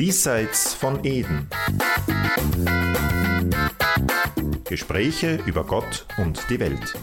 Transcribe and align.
Diesseits 0.00 0.72
von 0.72 1.04
Eden. 1.04 1.46
Gespräche 4.64 5.38
über 5.44 5.62
Gott 5.62 6.06
und 6.16 6.42
die 6.48 6.58
Welt. 6.58 6.94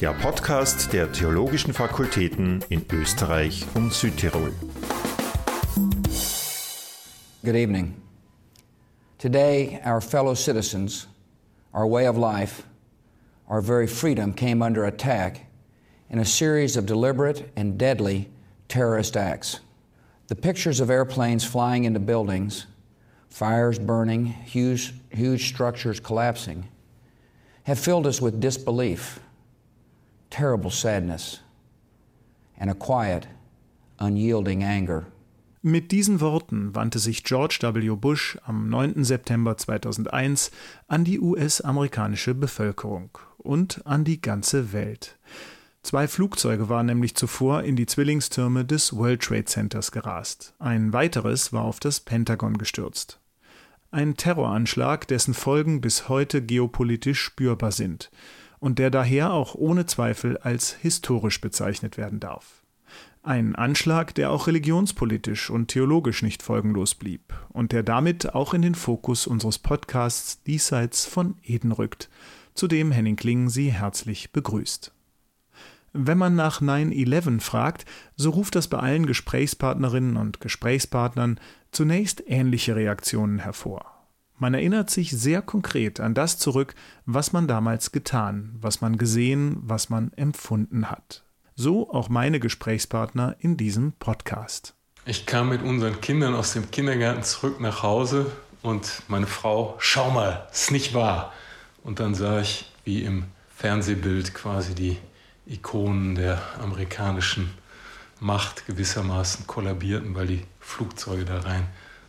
Der 0.00 0.14
Podcast 0.14 0.94
der 0.94 1.12
Theologischen 1.12 1.74
Fakultäten 1.74 2.64
in 2.70 2.86
Österreich 2.90 3.66
und 3.74 3.92
Südtirol. 3.92 4.54
Good 7.44 7.56
evening. 7.56 8.00
Today, 9.18 9.78
our 9.84 10.00
fellow 10.00 10.34
citizens, 10.34 11.06
our 11.74 11.86
way 11.86 12.08
of 12.08 12.16
life, 12.16 12.62
our 13.46 13.60
very 13.60 13.86
freedom 13.86 14.32
came 14.32 14.62
under 14.62 14.86
attack 14.86 15.44
in 16.08 16.18
a 16.18 16.24
series 16.24 16.78
of 16.78 16.86
deliberate 16.86 17.52
and 17.58 17.76
deadly 17.76 18.30
terrorist 18.70 19.16
acts. 19.16 19.60
The 20.28 20.36
pictures 20.36 20.80
of 20.80 20.90
airplanes 20.90 21.44
flying 21.44 21.84
into 21.84 21.98
buildings, 21.98 22.66
fires 23.28 23.78
burning, 23.78 24.26
huge, 24.26 24.94
huge 25.10 25.48
structures 25.48 26.00
collapsing, 26.00 26.68
have 27.64 27.78
filled 27.78 28.06
us 28.06 28.22
with 28.22 28.40
disbelief, 28.40 29.20
terrible 30.30 30.70
sadness, 30.70 31.40
and 32.56 32.70
a 32.70 32.74
quiet, 32.74 33.26
unyielding 33.98 34.62
anger. 34.62 35.06
Mit 35.62 35.90
diesen 35.90 36.20
Worten 36.20 36.74
wandte 36.74 37.00
sich 37.00 37.22
George 37.22 37.58
W. 37.60 37.96
Bush 37.96 38.38
am 38.46 38.70
9. 38.70 39.04
September 39.04 39.56
2001 39.56 40.50
an 40.88 41.04
die 41.04 41.20
US-amerikanische 41.20 42.34
Bevölkerung 42.34 43.10
und 43.36 43.84
an 43.84 44.04
die 44.04 44.22
ganze 44.22 44.72
Welt. 44.72 45.18
Zwei 45.82 46.08
Flugzeuge 46.08 46.68
waren 46.68 46.86
nämlich 46.86 47.14
zuvor 47.14 47.62
in 47.62 47.74
die 47.74 47.86
Zwillingstürme 47.86 48.64
des 48.64 48.94
World 48.94 49.22
Trade 49.22 49.46
Centers 49.46 49.92
gerast. 49.92 50.54
Ein 50.58 50.92
weiteres 50.92 51.52
war 51.52 51.62
auf 51.62 51.80
das 51.80 52.00
Pentagon 52.00 52.58
gestürzt. 52.58 53.18
Ein 53.90 54.16
Terroranschlag, 54.16 55.08
dessen 55.08 55.34
Folgen 55.34 55.80
bis 55.80 56.08
heute 56.08 56.42
geopolitisch 56.42 57.20
spürbar 57.20 57.72
sind 57.72 58.10
und 58.60 58.78
der 58.78 58.90
daher 58.90 59.32
auch 59.32 59.54
ohne 59.54 59.86
Zweifel 59.86 60.36
als 60.38 60.74
historisch 60.74 61.40
bezeichnet 61.40 61.96
werden 61.96 62.20
darf. 62.20 62.62
Ein 63.22 63.56
Anschlag, 63.56 64.14
der 64.14 64.30
auch 64.30 64.46
religionspolitisch 64.46 65.50
und 65.50 65.68
theologisch 65.68 66.22
nicht 66.22 66.42
folgenlos 66.42 66.94
blieb 66.94 67.34
und 67.48 67.72
der 67.72 67.82
damit 67.82 68.34
auch 68.34 68.54
in 68.54 68.62
den 68.62 68.74
Fokus 68.74 69.26
unseres 69.26 69.58
Podcasts 69.58 70.42
Diesseits 70.42 71.04
von 71.04 71.36
Eden 71.42 71.72
rückt, 71.72 72.08
zu 72.54 72.68
dem 72.68 72.92
Henning 72.92 73.16
Kling 73.16 73.48
Sie 73.48 73.72
herzlich 73.72 74.32
begrüßt. 74.32 74.92
Wenn 75.92 76.18
man 76.18 76.36
nach 76.36 76.62
9-11 76.62 77.40
fragt, 77.40 77.84
so 78.16 78.30
ruft 78.30 78.54
das 78.54 78.68
bei 78.68 78.78
allen 78.78 79.06
Gesprächspartnerinnen 79.06 80.16
und 80.16 80.40
Gesprächspartnern 80.40 81.40
zunächst 81.72 82.22
ähnliche 82.26 82.76
Reaktionen 82.76 83.40
hervor. 83.40 83.84
Man 84.38 84.54
erinnert 84.54 84.88
sich 84.88 85.10
sehr 85.10 85.42
konkret 85.42 86.00
an 86.00 86.14
das 86.14 86.38
zurück, 86.38 86.74
was 87.06 87.32
man 87.32 87.46
damals 87.46 87.92
getan, 87.92 88.56
was 88.60 88.80
man 88.80 88.96
gesehen, 88.96 89.58
was 89.62 89.90
man 89.90 90.12
empfunden 90.14 90.90
hat. 90.90 91.24
So 91.56 91.92
auch 91.92 92.08
meine 92.08 92.40
Gesprächspartner 92.40 93.36
in 93.40 93.56
diesem 93.56 93.92
Podcast. 93.92 94.74
Ich 95.04 95.26
kam 95.26 95.48
mit 95.48 95.62
unseren 95.62 96.00
Kindern 96.00 96.34
aus 96.34 96.52
dem 96.52 96.70
Kindergarten 96.70 97.22
zurück 97.22 97.60
nach 97.60 97.82
Hause 97.82 98.30
und 98.62 99.02
meine 99.08 99.26
Frau, 99.26 99.74
schau 99.78 100.10
mal, 100.10 100.46
ist 100.52 100.70
nicht 100.70 100.94
wahr. 100.94 101.32
Und 101.82 102.00
dann 102.00 102.14
sah 102.14 102.40
ich, 102.40 102.70
wie 102.84 103.02
im 103.02 103.24
Fernsehbild 103.56 104.32
quasi 104.32 104.74
die 104.74 104.96
Ikonen 105.50 106.14
der 106.14 106.40
amerikanischen 106.62 107.50
Macht 108.20 108.66
gewissermaßen 108.66 109.46
kollabierten, 109.46 110.14
weil 110.14 110.28
die 110.28 110.42
Flugzeuge 110.60 111.24
da 111.24 111.40
rein 111.40 111.66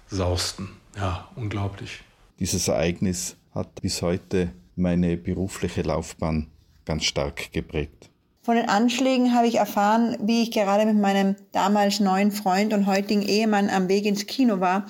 sausten. 0.07 0.69
Ja, 0.95 1.29
unglaublich. 1.35 2.03
Dieses 2.37 2.67
Ereignis 2.67 3.37
hat 3.55 3.81
bis 3.81 4.01
heute 4.01 4.51
meine 4.75 5.17
berufliche 5.17 5.81
Laufbahn 5.81 6.47
ganz 6.85 7.05
stark 7.05 7.51
geprägt. 7.51 8.09
Von 8.43 8.55
den 8.55 8.69
Anschlägen 8.69 9.33
habe 9.33 9.47
ich 9.47 9.55
erfahren, 9.55 10.17
wie 10.21 10.43
ich 10.43 10.51
gerade 10.51 10.85
mit 10.85 10.97
meinem 10.97 11.35
damals 11.51 11.99
neuen 11.99 12.31
Freund 12.31 12.73
und 12.73 12.85
heutigen 12.85 13.21
Ehemann 13.21 13.69
am 13.69 13.87
Weg 13.87 14.05
ins 14.05 14.27
Kino 14.27 14.59
war. 14.59 14.85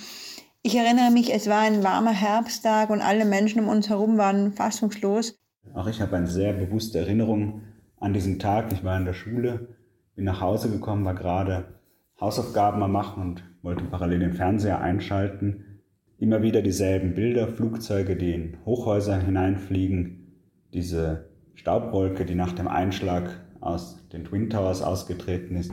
Ich 0.62 0.76
erinnere 0.76 1.12
mich, 1.12 1.34
es 1.34 1.48
war 1.48 1.60
ein 1.60 1.84
warmer 1.84 2.14
Herbsttag 2.14 2.90
und 2.90 3.02
alle 3.02 3.26
Menschen 3.26 3.62
um 3.62 3.68
uns 3.68 3.90
herum 3.90 4.18
waren 4.18 4.54
fassungslos. 4.54 5.38
Auch 5.74 5.88
ich 5.88 6.02
habe 6.02 6.18
eine 6.18 6.28
sehr 6.28 6.54
bewusste 6.54 7.00
Erinnerung 7.00 7.62
an 8.02 8.14
diesem 8.14 8.40
Tag. 8.40 8.74
Ich 8.74 8.84
war 8.84 8.98
in 8.98 9.06
der 9.06 9.14
Schule, 9.14 9.70
bin 10.16 10.26
nach 10.26 10.42
Hause 10.42 10.70
gekommen, 10.70 11.06
war 11.06 11.16
gerade 11.16 11.80
Hausaufgaben 12.20 12.84
am 12.84 12.92
Machen 12.92 13.22
und 13.22 13.44
wollte 13.62 13.86
parallel 13.86 14.20
den 14.20 14.34
Fernseher 14.34 14.82
einschalten. 14.82 15.80
Immer 16.18 16.42
wieder 16.42 16.62
dieselben 16.62 17.16
Bilder, 17.16 17.48
Flugzeuge, 17.48 18.16
die 18.16 18.34
in 18.34 18.58
Hochhäuser 18.66 19.18
hineinfliegen, 19.18 20.34
diese 20.74 21.30
Staubwolke, 21.56 22.26
die 22.26 22.36
nach 22.36 22.54
dem 22.54 22.68
Einschlag 22.68 23.40
aus 23.60 24.08
den 24.10 24.26
Twin 24.26 24.50
Towers 24.50 24.82
ausgetreten 24.82 25.56
ist. 25.56 25.72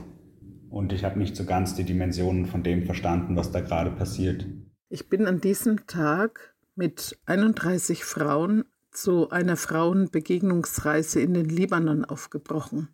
Und 0.71 0.93
ich 0.93 1.05
habe 1.05 1.19
nicht 1.19 1.34
so 1.37 1.44
ganz 1.44 1.75
die 1.75 1.84
Dimensionen 1.84 2.47
von 2.47 2.62
dem 2.62 2.84
verstanden, 2.84 3.37
was 3.37 3.53
da 3.53 3.61
gerade 3.61 3.91
passiert. 3.91 4.47
Ich 4.91 5.09
bin 5.09 5.27
an 5.27 5.41
diesem 5.41 5.87
Tag 5.87 6.55
mit 6.77 7.19
31 7.27 8.05
Frauen 8.05 8.65
zu 9.03 9.31
einer 9.31 9.57
Frauenbegegnungsreise 9.57 11.21
in 11.21 11.35
den 11.35 11.49
Libanon 11.49 12.05
aufgebrochen. 12.05 12.89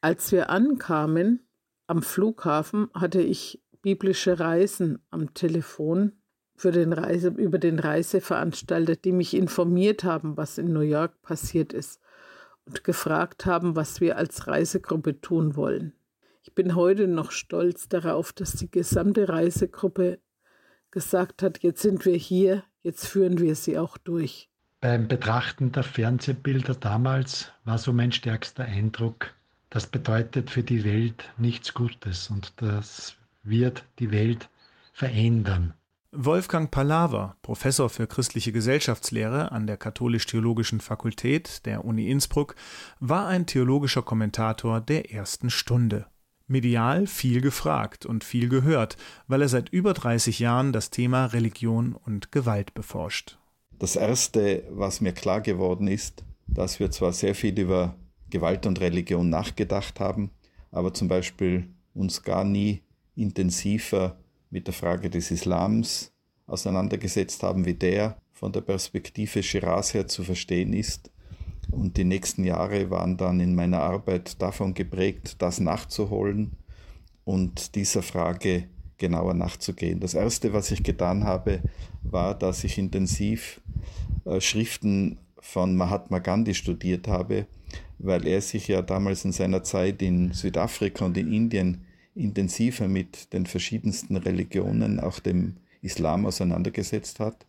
Als 0.00 0.32
wir 0.32 0.50
ankamen 0.50 1.46
am 1.86 2.02
Flughafen, 2.02 2.88
hatte 2.92 3.22
ich 3.22 3.62
biblische 3.82 4.40
Reisen 4.40 4.98
am 5.10 5.32
Telefon 5.32 6.12
für 6.56 6.72
den 6.72 6.92
Reise, 6.92 7.28
über 7.28 7.58
den 7.58 7.78
Reiseveranstalter, 7.78 8.96
die 8.96 9.12
mich 9.12 9.34
informiert 9.34 10.02
haben, 10.02 10.36
was 10.36 10.58
in 10.58 10.72
New 10.72 10.80
York 10.80 11.22
passiert 11.22 11.72
ist 11.72 12.00
und 12.64 12.82
gefragt 12.82 13.46
haben, 13.46 13.76
was 13.76 14.00
wir 14.00 14.16
als 14.16 14.48
Reisegruppe 14.48 15.20
tun 15.20 15.54
wollen. 15.54 15.92
Ich 16.42 16.52
bin 16.52 16.74
heute 16.74 17.06
noch 17.06 17.30
stolz 17.30 17.88
darauf, 17.88 18.32
dass 18.32 18.54
die 18.54 18.72
gesamte 18.72 19.28
Reisegruppe 19.28 20.18
gesagt 20.90 21.42
hat, 21.42 21.62
jetzt 21.62 21.82
sind 21.82 22.04
wir 22.04 22.16
hier, 22.16 22.64
jetzt 22.82 23.06
führen 23.06 23.38
wir 23.38 23.54
sie 23.54 23.78
auch 23.78 23.98
durch. 23.98 24.50
Beim 24.86 25.08
Betrachten 25.08 25.72
der 25.72 25.82
Fernsehbilder 25.82 26.76
damals 26.76 27.50
war 27.64 27.76
so 27.76 27.92
mein 27.92 28.12
stärkster 28.12 28.66
Eindruck, 28.66 29.34
das 29.68 29.88
bedeutet 29.88 30.48
für 30.48 30.62
die 30.62 30.84
Welt 30.84 31.28
nichts 31.38 31.74
Gutes 31.74 32.30
und 32.30 32.52
das 32.58 33.16
wird 33.42 33.84
die 33.98 34.12
Welt 34.12 34.48
verändern. 34.92 35.74
Wolfgang 36.12 36.70
Palaver, 36.70 37.34
Professor 37.42 37.90
für 37.90 38.06
christliche 38.06 38.52
Gesellschaftslehre 38.52 39.50
an 39.50 39.66
der 39.66 39.76
Katholisch-Theologischen 39.76 40.80
Fakultät 40.80 41.66
der 41.66 41.84
Uni 41.84 42.08
Innsbruck, 42.08 42.54
war 43.00 43.26
ein 43.26 43.46
theologischer 43.46 44.02
Kommentator 44.02 44.80
der 44.80 45.10
ersten 45.10 45.50
Stunde. 45.50 46.06
Medial 46.46 47.08
viel 47.08 47.40
gefragt 47.40 48.06
und 48.06 48.22
viel 48.22 48.48
gehört, 48.48 48.96
weil 49.26 49.42
er 49.42 49.48
seit 49.48 49.68
über 49.68 49.94
30 49.94 50.38
Jahren 50.38 50.72
das 50.72 50.90
Thema 50.90 51.26
Religion 51.26 51.92
und 51.92 52.30
Gewalt 52.30 52.72
beforscht. 52.72 53.36
Das 53.78 53.94
Erste, 53.94 54.64
was 54.70 55.02
mir 55.02 55.12
klar 55.12 55.42
geworden 55.42 55.86
ist, 55.86 56.24
dass 56.46 56.80
wir 56.80 56.90
zwar 56.90 57.12
sehr 57.12 57.34
viel 57.34 57.58
über 57.58 57.94
Gewalt 58.30 58.64
und 58.64 58.80
Religion 58.80 59.28
nachgedacht 59.28 60.00
haben, 60.00 60.30
aber 60.70 60.94
zum 60.94 61.08
Beispiel 61.08 61.68
uns 61.94 62.22
gar 62.22 62.44
nie 62.44 62.82
intensiver 63.14 64.18
mit 64.50 64.66
der 64.66 64.74
Frage 64.74 65.10
des 65.10 65.30
Islams 65.30 66.12
auseinandergesetzt 66.46 67.42
haben, 67.42 67.66
wie 67.66 67.74
der 67.74 68.16
von 68.32 68.52
der 68.52 68.62
Perspektive 68.62 69.42
Shiraz 69.42 69.92
her 69.92 70.06
zu 70.06 70.22
verstehen 70.22 70.72
ist. 70.72 71.10
Und 71.70 71.96
die 71.96 72.04
nächsten 72.04 72.44
Jahre 72.44 72.90
waren 72.90 73.16
dann 73.16 73.40
in 73.40 73.54
meiner 73.54 73.80
Arbeit 73.80 74.40
davon 74.40 74.72
geprägt, 74.72 75.36
das 75.42 75.60
nachzuholen 75.60 76.52
und 77.24 77.74
dieser 77.74 78.02
Frage 78.02 78.68
genauer 78.98 79.34
nachzugehen. 79.34 80.00
Das 80.00 80.14
Erste, 80.14 80.52
was 80.52 80.70
ich 80.70 80.82
getan 80.82 81.24
habe, 81.24 81.60
war, 82.02 82.34
dass 82.34 82.64
ich 82.64 82.78
intensiv 82.78 83.60
äh, 84.24 84.40
Schriften 84.40 85.18
von 85.38 85.76
Mahatma 85.76 86.18
Gandhi 86.18 86.54
studiert 86.54 87.08
habe, 87.08 87.46
weil 87.98 88.26
er 88.26 88.40
sich 88.40 88.68
ja 88.68 88.82
damals 88.82 89.24
in 89.24 89.32
seiner 89.32 89.62
Zeit 89.62 90.02
in 90.02 90.32
Südafrika 90.32 91.04
und 91.04 91.16
in 91.16 91.32
Indien 91.32 91.84
intensiver 92.14 92.88
mit 92.88 93.32
den 93.32 93.46
verschiedensten 93.46 94.16
Religionen, 94.16 94.98
auch 95.00 95.20
dem 95.20 95.56
Islam 95.82 96.26
auseinandergesetzt 96.26 97.20
hat. 97.20 97.46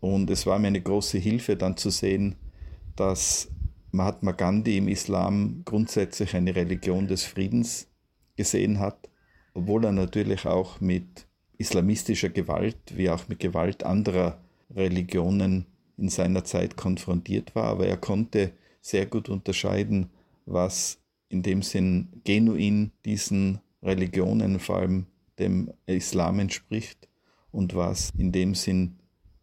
Und 0.00 0.30
es 0.30 0.46
war 0.46 0.58
mir 0.58 0.68
eine 0.68 0.80
große 0.80 1.18
Hilfe 1.18 1.56
dann 1.56 1.76
zu 1.76 1.90
sehen, 1.90 2.36
dass 2.94 3.48
Mahatma 3.90 4.32
Gandhi 4.32 4.76
im 4.76 4.88
Islam 4.88 5.62
grundsätzlich 5.64 6.36
eine 6.36 6.54
Religion 6.54 7.08
des 7.08 7.24
Friedens 7.24 7.88
gesehen 8.36 8.78
hat, 8.78 9.08
obwohl 9.56 9.84
er 9.86 9.92
natürlich 9.92 10.44
auch 10.46 10.80
mit 10.80 11.26
islamistischer 11.56 12.28
Gewalt 12.28 12.76
wie 12.94 13.08
auch 13.08 13.26
mit 13.28 13.40
Gewalt 13.40 13.84
anderer 13.84 14.38
Religionen 14.74 15.66
in 15.96 16.10
seiner 16.10 16.44
Zeit 16.44 16.76
konfrontiert 16.76 17.54
war, 17.54 17.64
aber 17.64 17.86
er 17.86 17.96
konnte 17.96 18.52
sehr 18.82 19.06
gut 19.06 19.30
unterscheiden, 19.30 20.10
was 20.44 20.98
in 21.30 21.42
dem 21.42 21.62
Sinn 21.62 22.20
genuin 22.24 22.92
diesen 23.04 23.60
Religionen, 23.82 24.60
vor 24.60 24.76
allem 24.76 25.06
dem 25.38 25.72
Islam 25.86 26.38
entspricht 26.38 27.08
und 27.50 27.74
was 27.74 28.10
in 28.18 28.32
dem 28.32 28.54
Sinn 28.54 28.98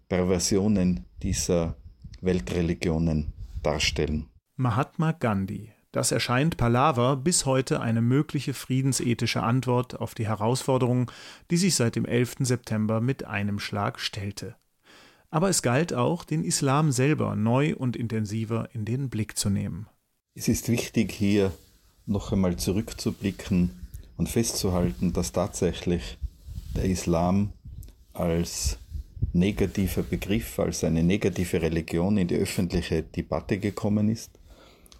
Perversionen 0.10 1.06
dieser 1.24 1.75
Weltreligionen 2.21 3.33
darstellen. 3.63 4.27
Mahatma 4.56 5.12
Gandhi. 5.13 5.71
Das 5.94 6.12
erscheint 6.12 6.57
Palaver 6.57 7.16
bis 7.16 7.45
heute 7.45 7.80
eine 7.80 8.01
mögliche 8.01 8.56
friedensethische 8.56 9.44
Antwort 9.44 10.00
auf 10.01 10.16
die 10.16 10.28
Herausforderung, 10.28 11.12
die 11.51 11.57
sich 11.57 11.75
seit 11.75 11.95
dem 11.95 12.06
11. 12.06 12.38
September 12.40 13.00
mit 13.00 13.25
einem 13.25 13.60
Schlag 13.60 14.00
stellte. 14.00 14.56
Aber 15.30 15.50
es 15.50 15.62
galt 15.62 15.94
auch, 15.94 16.24
den 16.24 16.44
Islam 16.44 16.92
selber 16.92 17.36
neu 17.36 17.75
und 17.75 17.95
intensiver 17.95 18.69
in 18.74 18.86
den 18.86 19.12
Blick 19.12 19.38
zu 19.38 19.51
nehmen. 19.51 19.86
Es 20.34 20.48
ist 20.48 20.68
wichtig, 20.68 21.12
hier 21.12 21.54
noch 22.07 22.31
einmal 22.31 22.57
zurückzublicken 22.57 23.69
und 24.18 24.30
festzuhalten, 24.30 25.13
dass 25.13 25.31
tatsächlich 25.31 26.18
der 26.75 26.86
Islam 26.86 27.54
als 28.13 28.80
negativer 29.31 30.01
Begriff, 30.01 30.57
als 30.57 30.84
eine 30.84 31.04
negative 31.04 31.62
Religion 31.62 32.18
in 32.18 32.28
die 32.28 32.36
öffentliche 32.36 33.04
Debatte 33.04 33.60
gekommen 33.60 34.10
ist. 34.10 34.39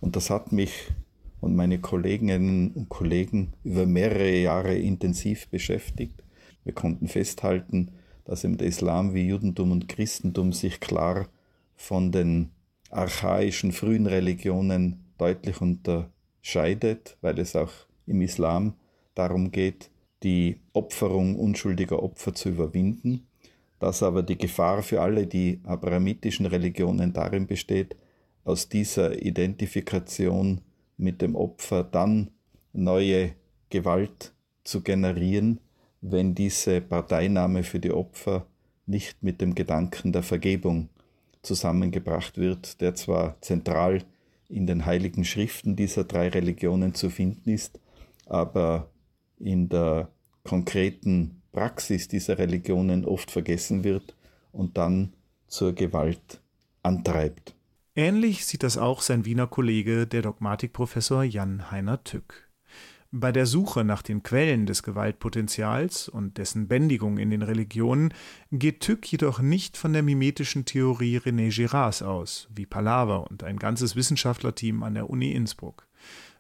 Und 0.03 0.17
das 0.17 0.29
hat 0.29 0.51
mich 0.51 0.91
und 1.39 1.55
meine 1.55 1.79
Kolleginnen 1.79 2.71
und 2.71 2.89
Kollegen 2.89 3.53
über 3.63 3.85
mehrere 3.85 4.35
Jahre 4.35 4.75
intensiv 4.75 5.47
beschäftigt. 5.47 6.21
Wir 6.65 6.73
konnten 6.73 7.07
festhalten, 7.07 7.91
dass 8.25 8.41
der 8.41 8.67
Islam 8.67 9.13
wie 9.13 9.29
Judentum 9.29 9.71
und 9.71 9.88
Christentum 9.88 10.51
sich 10.51 10.81
klar 10.81 11.29
von 11.77 12.11
den 12.11 12.50
archaischen 12.89 13.71
frühen 13.71 14.05
Religionen 14.05 15.05
deutlich 15.17 15.61
unterscheidet, 15.61 17.17
weil 17.21 17.39
es 17.39 17.55
auch 17.55 17.71
im 18.05 18.19
Islam 18.19 18.73
darum 19.15 19.51
geht, 19.51 19.89
die 20.21 20.59
Opferung 20.73 21.39
unschuldiger 21.39 22.03
Opfer 22.03 22.33
zu 22.33 22.50
überwinden, 22.50 23.25
dass 23.79 24.03
aber 24.03 24.21
die 24.21 24.38
Gefahr 24.38 24.83
für 24.83 25.01
alle 25.01 25.27
die 25.27 25.61
abrahamitischen 25.63 26.45
Religionen 26.45 27.13
darin 27.13 27.47
besteht, 27.47 27.95
aus 28.44 28.69
dieser 28.69 29.22
Identifikation 29.22 30.62
mit 30.98 31.22
dem 31.22 31.36
Opfer 31.36 31.84
dann 31.84 32.31
neue 32.74 33.36
Gewalt 33.69 34.34
zu 34.63 34.81
generieren, 34.81 35.60
wenn 36.01 36.36
diese 36.36 36.81
Parteinahme 36.81 37.63
für 37.63 37.80
die 37.80 37.92
Opfer 37.92 38.45
nicht 38.86 39.24
mit 39.24 39.42
dem 39.42 39.56
Gedanken 39.56 40.12
der 40.12 40.24
Vergebung 40.24 40.90
zusammengebracht 41.42 42.38
wird, 42.38 42.81
der 42.81 42.95
zwar 42.95 43.40
zentral 43.42 44.04
in 44.50 44.68
den 44.68 44.86
heiligen 44.86 45.25
Schriften 45.25 45.75
dieser 45.75 46.04
drei 46.04 46.30
Religionen 46.30 46.94
zu 46.94 47.10
finden 47.10 47.50
ist, 47.50 47.80
aber 48.25 48.89
in 49.39 49.69
der 49.69 50.10
konkreten 50.44 51.42
Praxis 51.51 52.07
dieser 52.07 52.38
Religionen 52.38 53.06
oft 53.06 53.31
vergessen 53.31 53.84
wird 53.84 54.16
und 54.51 54.78
dann 54.78 55.13
zur 55.48 55.74
Gewalt 55.74 56.42
antreibt. 56.81 57.56
Ähnlich 57.95 58.45
sieht 58.45 58.63
das 58.63 58.78
auch 58.78 59.01
sein 59.01 59.25
Wiener 59.25 59.48
Kollege, 59.48 60.07
der 60.07 60.22
Dogmatikprofessor 60.22 61.24
Jan 61.24 61.72
Heiner 61.72 62.04
Tück. 62.04 62.50
Bei 63.12 63.31
der 63.31 63.45
Suche 63.45 63.84
nach 63.84 64.01
den 64.01 64.24
Quellen 64.24 64.66
des 64.66 64.81
Gewaltpotenzials 64.81 66.10
und 66.10 66.40
dessen 66.40 66.68
Bändigung 66.68 67.19
in 67.19 67.30
den 67.30 67.44
Religionen 67.44 68.12
geht 68.51 68.80
Tück 68.80 69.12
jedoch 69.12 69.40
nicht 69.40 69.78
von 69.78 69.94
der 69.94 70.01
mimetischen 70.01 70.66
Theorie 70.66 71.19
René 71.19 71.56
Girards 71.56 72.01
aus, 72.01 72.48
wie 72.56 72.66
Palaver 72.66 73.30
und 73.30 73.44
ein 73.44 73.57
ganzes 73.57 73.96
Wissenschaftlerteam 73.96 74.81
an 74.81 74.96
der 74.96 75.10
Uni 75.10 75.31
Innsbruck 75.31 75.88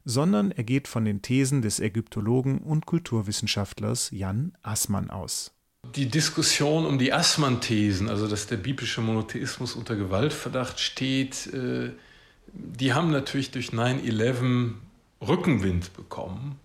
sondern 0.05 0.51
er 0.51 0.63
geht 0.63 0.87
von 0.87 1.05
den 1.05 1.21
Thesen 1.21 1.61
des 1.61 1.79
Ägyptologen 1.79 2.59
und 2.59 2.85
Kulturwissenschaftlers 2.85 4.11
Jan 4.11 4.57
Assmann 4.61 5.09
aus. 5.09 5.55
Die 5.83 6.07
Diskussion 6.07 6.85
um 6.85 6.97
die 6.97 7.13
Assmann-Thesen, 7.13 8.09
also 8.09 8.27
dass 8.27 8.47
der 8.47 8.57
biblische 8.57 9.01
Monotheismus 9.01 9.75
unter 9.75 9.95
Gewaltverdacht 9.95 10.79
steht, 10.79 11.47
äh, 11.53 11.91
die 12.47 12.93
haben 12.93 13.11
natürlich 13.11 13.51
durch 13.51 13.69
9-11 13.69 14.73
Rückenwind 15.21 15.93
bekommen. 15.93 16.59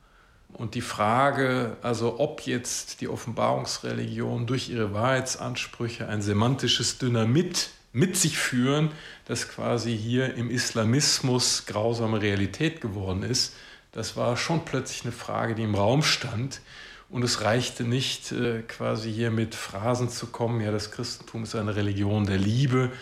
Und 0.52 0.74
die 0.74 0.80
Frage, 0.80 1.76
also 1.82 2.18
ob 2.18 2.42
jetzt 2.42 3.00
die 3.00 3.08
Offenbarungsreligion 3.08 4.46
durch 4.46 4.70
ihre 4.70 4.92
Wahrheitsansprüche 4.94 6.08
ein 6.08 6.22
semantisches 6.22 6.98
Dynamit 6.98 7.70
mit 7.92 8.16
sich 8.16 8.38
führen, 8.38 8.90
das 9.26 9.48
quasi 9.48 9.96
hier 9.96 10.34
im 10.34 10.50
Islamismus 10.50 11.66
grausame 11.66 12.20
Realität 12.22 12.80
geworden 12.80 13.22
ist. 13.22 13.54
Das 13.92 14.16
war 14.16 14.36
schon 14.36 14.64
plötzlich 14.64 15.02
eine 15.02 15.12
Frage, 15.12 15.54
die 15.54 15.62
im 15.62 15.74
Raum 15.74 16.02
stand. 16.02 16.60
Und 17.10 17.22
es 17.24 17.42
reichte 17.42 17.84
nicht, 17.84 18.32
äh, 18.32 18.62
quasi 18.62 19.12
hier 19.12 19.30
mit 19.30 19.54
Phrasen 19.54 20.10
zu 20.10 20.26
kommen, 20.26 20.60
ja, 20.60 20.70
das 20.70 20.90
Christentum 20.90 21.44
ist 21.44 21.54
eine 21.54 21.74
Religion 21.74 22.26
der 22.26 22.38
Liebe, 22.38 22.92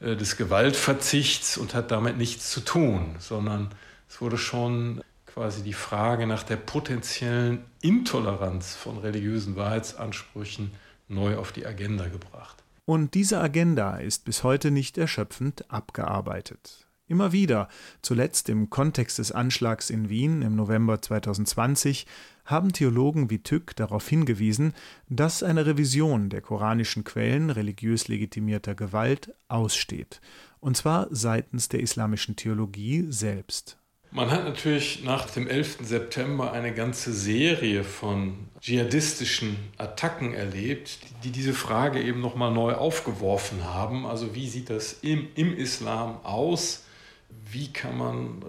äh, 0.00 0.16
des 0.16 0.36
Gewaltverzichts 0.36 1.58
und 1.58 1.74
hat 1.74 1.90
damit 1.90 2.16
nichts 2.16 2.50
zu 2.50 2.60
tun, 2.60 3.16
sondern 3.18 3.70
es 4.08 4.20
wurde 4.20 4.38
schon 4.38 5.02
quasi 5.26 5.62
die 5.62 5.72
Frage 5.72 6.26
nach 6.26 6.44
der 6.44 6.56
potenziellen 6.56 7.64
Intoleranz 7.80 8.74
von 8.74 8.98
religiösen 8.98 9.56
Wahrheitsansprüchen 9.56 10.72
neu 11.08 11.36
auf 11.36 11.52
die 11.52 11.66
Agenda 11.66 12.06
gebracht. 12.06 12.62
Und 12.84 13.14
diese 13.14 13.40
Agenda 13.40 13.98
ist 13.98 14.24
bis 14.24 14.44
heute 14.44 14.70
nicht 14.70 14.98
erschöpfend 14.98 15.70
abgearbeitet. 15.70 16.86
Immer 17.06 17.32
wieder, 17.32 17.68
zuletzt 18.02 18.48
im 18.48 18.68
Kontext 18.70 19.18
des 19.18 19.32
Anschlags 19.32 19.90
in 19.90 20.10
Wien 20.10 20.42
im 20.42 20.56
November 20.56 21.00
2020, 21.00 22.06
haben 22.48 22.72
Theologen 22.72 23.28
wie 23.28 23.42
Tück 23.42 23.76
darauf 23.76 24.08
hingewiesen, 24.08 24.72
dass 25.08 25.42
eine 25.42 25.66
Revision 25.66 26.30
der 26.30 26.40
koranischen 26.40 27.04
Quellen 27.04 27.50
religiös 27.50 28.08
legitimierter 28.08 28.74
Gewalt 28.74 29.34
aussteht, 29.48 30.22
und 30.58 30.76
zwar 30.76 31.08
seitens 31.10 31.68
der 31.68 31.80
islamischen 31.80 32.36
Theologie 32.36 33.06
selbst. 33.10 33.76
Man 34.10 34.30
hat 34.30 34.44
natürlich 34.44 35.04
nach 35.04 35.28
dem 35.28 35.46
11. 35.46 35.80
September 35.82 36.52
eine 36.52 36.72
ganze 36.72 37.12
Serie 37.12 37.84
von 37.84 38.48
dschihadistischen 38.58 39.58
Attacken 39.76 40.32
erlebt, 40.32 41.00
die 41.24 41.30
diese 41.30 41.52
Frage 41.52 42.02
eben 42.02 42.22
nochmal 42.22 42.50
neu 42.50 42.72
aufgeworfen 42.72 43.64
haben. 43.64 44.06
Also 44.06 44.34
wie 44.34 44.48
sieht 44.48 44.70
das 44.70 44.94
im, 45.02 45.28
im 45.34 45.54
Islam 45.54 46.24
aus? 46.24 46.86
Wie 47.50 47.70
kann 47.70 47.98
man 47.98 48.42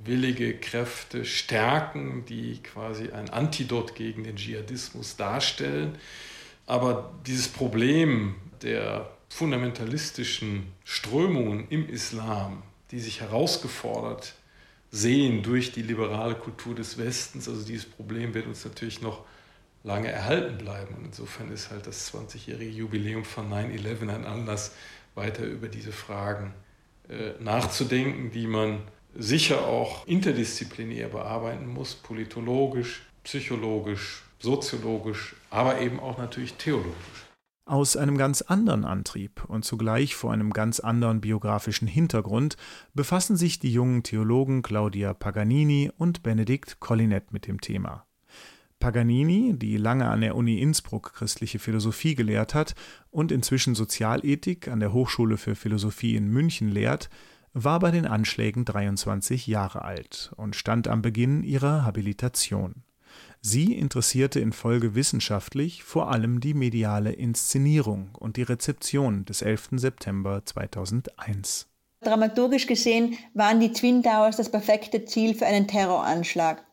reformwillige 0.00 0.58
Kräfte 0.58 1.24
stärken, 1.24 2.24
die 2.26 2.62
quasi 2.62 3.10
ein 3.10 3.30
Antidot 3.30 3.94
gegen 3.94 4.24
den 4.24 4.36
Dschihadismus 4.36 5.16
darstellen? 5.16 5.98
Aber 6.66 7.12
dieses 7.26 7.48
Problem 7.48 8.36
der 8.62 9.10
fundamentalistischen 9.28 10.72
Strömungen 10.84 11.68
im 11.68 11.88
Islam, 11.88 12.62
die 12.90 13.00
sich 13.00 13.20
herausgefordert 13.20 14.34
sehen 14.92 15.42
durch 15.42 15.70
die 15.70 15.82
liberale 15.82 16.34
Kultur 16.34 16.74
des 16.74 16.98
Westens. 16.98 17.48
Also 17.48 17.64
dieses 17.64 17.86
Problem 17.86 18.34
wird 18.34 18.46
uns 18.46 18.64
natürlich 18.64 19.00
noch 19.00 19.24
lange 19.84 20.08
erhalten 20.08 20.58
bleiben. 20.58 20.96
Und 20.96 21.06
insofern 21.06 21.52
ist 21.52 21.70
halt 21.70 21.86
das 21.86 22.12
20-jährige 22.12 22.70
Jubiläum 22.70 23.24
von 23.24 23.50
9-11 23.50 24.08
ein 24.10 24.24
Anlass, 24.24 24.74
weiter 25.14 25.44
über 25.44 25.68
diese 25.68 25.92
Fragen 25.92 26.54
äh, 27.08 27.32
nachzudenken, 27.40 28.30
die 28.30 28.46
man 28.46 28.80
sicher 29.14 29.66
auch 29.66 30.06
interdisziplinär 30.06 31.08
bearbeiten 31.08 31.66
muss, 31.66 31.94
politologisch, 31.94 33.02
psychologisch, 33.24 34.22
soziologisch, 34.38 35.34
aber 35.50 35.80
eben 35.80 36.00
auch 36.00 36.18
natürlich 36.18 36.54
theologisch 36.54 37.30
aus 37.70 37.96
einem 37.96 38.18
ganz 38.18 38.42
anderen 38.42 38.84
Antrieb 38.84 39.44
und 39.46 39.64
zugleich 39.64 40.16
vor 40.16 40.32
einem 40.32 40.52
ganz 40.52 40.80
anderen 40.80 41.20
biografischen 41.20 41.86
Hintergrund 41.86 42.56
befassen 42.94 43.36
sich 43.36 43.60
die 43.60 43.72
jungen 43.72 44.02
Theologen 44.02 44.62
Claudia 44.62 45.14
Paganini 45.14 45.88
und 45.96 46.24
Benedikt 46.24 46.80
Collinet 46.80 47.32
mit 47.32 47.46
dem 47.46 47.60
Thema. 47.60 48.06
Paganini, 48.80 49.54
die 49.56 49.76
lange 49.76 50.08
an 50.08 50.20
der 50.20 50.34
Uni 50.34 50.60
Innsbruck 50.60 51.12
christliche 51.14 51.60
Philosophie 51.60 52.16
gelehrt 52.16 52.54
hat 52.54 52.74
und 53.12 53.30
inzwischen 53.30 53.76
Sozialethik 53.76 54.66
an 54.66 54.80
der 54.80 54.92
Hochschule 54.92 55.36
für 55.36 55.54
Philosophie 55.54 56.16
in 56.16 56.26
München 56.26 56.72
lehrt, 56.72 57.08
war 57.52 57.80
bei 57.80 57.90
den 57.90 58.06
Anschlägen 58.06 58.64
23 58.64 59.46
Jahre 59.46 59.82
alt 59.84 60.32
und 60.36 60.56
stand 60.56 60.88
am 60.88 61.02
Beginn 61.02 61.42
ihrer 61.42 61.84
Habilitation. 61.84 62.84
Sie 63.42 63.74
interessierte 63.74 64.38
in 64.38 64.52
Folge 64.52 64.94
wissenschaftlich 64.94 65.82
vor 65.82 66.10
allem 66.10 66.40
die 66.40 66.54
mediale 66.54 67.12
Inszenierung 67.12 68.10
und 68.18 68.36
die 68.36 68.42
Rezeption 68.42 69.24
des 69.24 69.42
11. 69.42 69.70
September 69.72 70.42
2001. 70.44 71.66
Dramaturgisch 72.02 72.66
gesehen 72.66 73.16
waren 73.34 73.60
die 73.60 73.72
Twin 73.72 74.02
Towers 74.02 74.36
das 74.36 74.50
perfekte 74.50 75.04
Ziel 75.04 75.34
für 75.34 75.46
einen 75.46 75.66
Terroranschlag. 75.66 76.64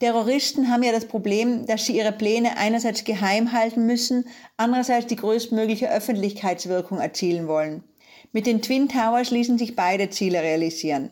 Terroristen 0.00 0.70
haben 0.70 0.82
ja 0.82 0.92
das 0.92 1.06
Problem, 1.06 1.66
dass 1.66 1.86
sie 1.86 1.96
ihre 1.96 2.12
Pläne 2.12 2.56
einerseits 2.56 3.04
geheim 3.04 3.52
halten 3.52 3.86
müssen, 3.86 4.24
andererseits 4.56 5.06
die 5.06 5.16
größtmögliche 5.16 5.90
Öffentlichkeitswirkung 5.92 6.98
erzielen 6.98 7.46
wollen. 7.48 7.84
Mit 8.32 8.46
den 8.46 8.62
Twin 8.62 8.88
Towers 8.88 9.30
ließen 9.30 9.58
sich 9.58 9.74
beide 9.74 10.10
Ziele 10.10 10.40
realisieren. 10.42 11.10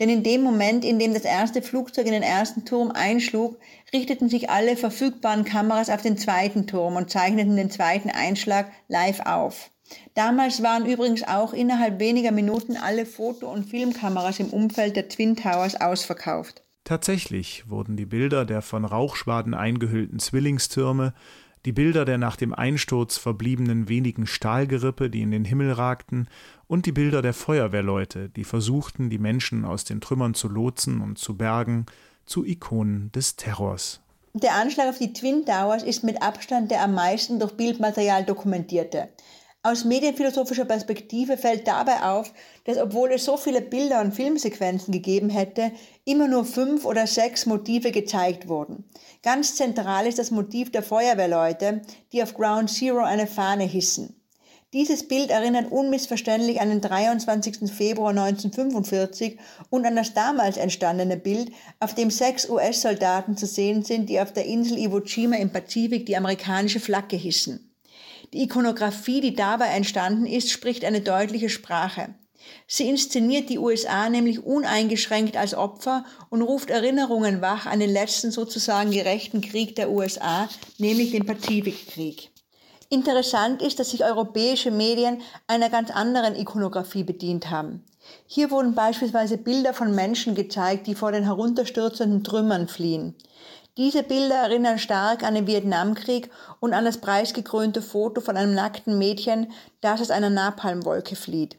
Denn 0.00 0.08
in 0.08 0.22
dem 0.22 0.42
Moment, 0.42 0.84
in 0.84 0.98
dem 0.98 1.14
das 1.14 1.24
erste 1.24 1.62
Flugzeug 1.62 2.06
in 2.06 2.12
den 2.12 2.22
ersten 2.22 2.64
Turm 2.64 2.90
einschlug, 2.90 3.58
richteten 3.92 4.28
sich 4.28 4.50
alle 4.50 4.76
verfügbaren 4.76 5.44
Kameras 5.44 5.88
auf 5.88 6.02
den 6.02 6.16
zweiten 6.16 6.66
Turm 6.66 6.96
und 6.96 7.10
zeichneten 7.10 7.56
den 7.56 7.70
zweiten 7.70 8.10
Einschlag 8.10 8.72
live 8.88 9.20
auf. 9.20 9.70
Damals 10.14 10.62
waren 10.62 10.86
übrigens 10.86 11.22
auch 11.22 11.52
innerhalb 11.52 12.00
weniger 12.00 12.32
Minuten 12.32 12.76
alle 12.76 13.06
Foto- 13.06 13.52
und 13.52 13.68
Filmkameras 13.68 14.40
im 14.40 14.48
Umfeld 14.48 14.96
der 14.96 15.08
Twin 15.08 15.36
Towers 15.36 15.80
ausverkauft. 15.80 16.62
Tatsächlich 16.84 17.68
wurden 17.68 17.96
die 17.96 18.06
Bilder 18.06 18.44
der 18.44 18.62
von 18.62 18.84
Rauchschwaden 18.84 19.54
eingehüllten 19.54 20.18
Zwillingstürme, 20.18 21.14
die 21.64 21.72
Bilder 21.72 22.04
der 22.04 22.18
nach 22.18 22.36
dem 22.36 22.52
Einsturz 22.52 23.16
verbliebenen 23.16 23.88
wenigen 23.88 24.26
Stahlgerippe, 24.26 25.08
die 25.08 25.22
in 25.22 25.30
den 25.30 25.44
Himmel 25.44 25.72
ragten, 25.72 26.28
und 26.66 26.86
die 26.86 26.92
Bilder 26.92 27.22
der 27.22 27.34
Feuerwehrleute, 27.34 28.28
die 28.28 28.44
versuchten, 28.44 29.10
die 29.10 29.18
Menschen 29.18 29.64
aus 29.64 29.84
den 29.84 30.00
Trümmern 30.00 30.34
zu 30.34 30.48
lotsen 30.48 31.00
und 31.00 31.18
zu 31.18 31.36
bergen, 31.36 31.86
zu 32.26 32.44
Ikonen 32.44 33.12
des 33.12 33.36
Terrors. 33.36 34.00
Der 34.34 34.54
Anschlag 34.54 34.88
auf 34.88 34.98
die 34.98 35.12
Twin 35.12 35.46
Towers 35.46 35.84
ist 35.84 36.02
mit 36.02 36.20
Abstand 36.20 36.70
der 36.70 36.82
am 36.82 36.94
meisten 36.94 37.38
durch 37.38 37.52
Bildmaterial 37.52 38.24
dokumentierte. 38.24 39.08
Aus 39.66 39.86
medienphilosophischer 39.86 40.66
Perspektive 40.66 41.38
fällt 41.38 41.66
dabei 41.66 42.02
auf, 42.02 42.34
dass 42.64 42.76
obwohl 42.76 43.12
es 43.12 43.24
so 43.24 43.38
viele 43.38 43.62
Bilder 43.62 44.02
und 44.02 44.12
Filmsequenzen 44.12 44.92
gegeben 44.92 45.30
hätte, 45.30 45.72
immer 46.04 46.28
nur 46.28 46.44
fünf 46.44 46.84
oder 46.84 47.06
sechs 47.06 47.46
Motive 47.46 47.90
gezeigt 47.90 48.46
wurden. 48.46 48.84
Ganz 49.22 49.56
zentral 49.56 50.06
ist 50.06 50.18
das 50.18 50.30
Motiv 50.30 50.70
der 50.70 50.82
Feuerwehrleute, 50.82 51.80
die 52.12 52.22
auf 52.22 52.34
Ground 52.34 52.68
Zero 52.68 52.98
eine 52.98 53.26
Fahne 53.26 53.64
hissen. 53.64 54.20
Dieses 54.74 55.08
Bild 55.08 55.30
erinnert 55.30 55.72
unmissverständlich 55.72 56.60
an 56.60 56.68
den 56.68 56.82
23. 56.82 57.72
Februar 57.72 58.10
1945 58.10 59.38
und 59.70 59.86
an 59.86 59.96
das 59.96 60.12
damals 60.12 60.58
entstandene 60.58 61.16
Bild, 61.16 61.50
auf 61.80 61.94
dem 61.94 62.10
sechs 62.10 62.50
US-Soldaten 62.50 63.38
zu 63.38 63.46
sehen 63.46 63.82
sind, 63.82 64.10
die 64.10 64.20
auf 64.20 64.34
der 64.34 64.44
Insel 64.44 64.76
Iwo 64.76 64.98
Jima 64.98 65.36
im 65.36 65.50
Pazifik 65.50 66.04
die 66.04 66.18
amerikanische 66.18 66.80
Flagge 66.80 67.16
hissen. 67.16 67.73
Die 68.34 68.42
Ikonografie, 68.42 69.20
die 69.20 69.36
dabei 69.36 69.66
entstanden 69.66 70.26
ist, 70.26 70.50
spricht 70.50 70.84
eine 70.84 71.00
deutliche 71.00 71.48
Sprache. 71.48 72.08
Sie 72.66 72.88
inszeniert 72.88 73.48
die 73.48 73.60
USA 73.60 74.10
nämlich 74.10 74.42
uneingeschränkt 74.42 75.36
als 75.36 75.54
Opfer 75.54 76.04
und 76.30 76.42
ruft 76.42 76.68
Erinnerungen 76.68 77.42
wach 77.42 77.66
an 77.66 77.78
den 77.78 77.90
letzten 77.90 78.32
sozusagen 78.32 78.90
gerechten 78.90 79.40
Krieg 79.40 79.76
der 79.76 79.88
USA, 79.88 80.48
nämlich 80.78 81.12
den 81.12 81.24
Pazifikkrieg. 81.26 82.32
Interessant 82.88 83.62
ist, 83.62 83.78
dass 83.78 83.92
sich 83.92 84.04
europäische 84.04 84.72
Medien 84.72 85.22
einer 85.46 85.70
ganz 85.70 85.92
anderen 85.92 86.34
Ikonografie 86.34 87.04
bedient 87.04 87.50
haben. 87.50 87.84
Hier 88.26 88.50
wurden 88.50 88.74
beispielsweise 88.74 89.38
Bilder 89.38 89.74
von 89.74 89.94
Menschen 89.94 90.34
gezeigt, 90.34 90.88
die 90.88 90.96
vor 90.96 91.12
den 91.12 91.22
herunterstürzenden 91.22 92.24
Trümmern 92.24 92.66
fliehen. 92.66 93.14
Diese 93.76 94.04
Bilder 94.04 94.36
erinnern 94.36 94.78
stark 94.78 95.24
an 95.24 95.34
den 95.34 95.48
Vietnamkrieg 95.48 96.30
und 96.60 96.72
an 96.72 96.84
das 96.84 96.98
preisgekrönte 96.98 97.82
Foto 97.82 98.20
von 98.20 98.36
einem 98.36 98.54
nackten 98.54 98.98
Mädchen, 98.98 99.50
das 99.80 100.00
aus 100.00 100.12
einer 100.12 100.30
Napalmwolke 100.30 101.16
flieht. 101.16 101.56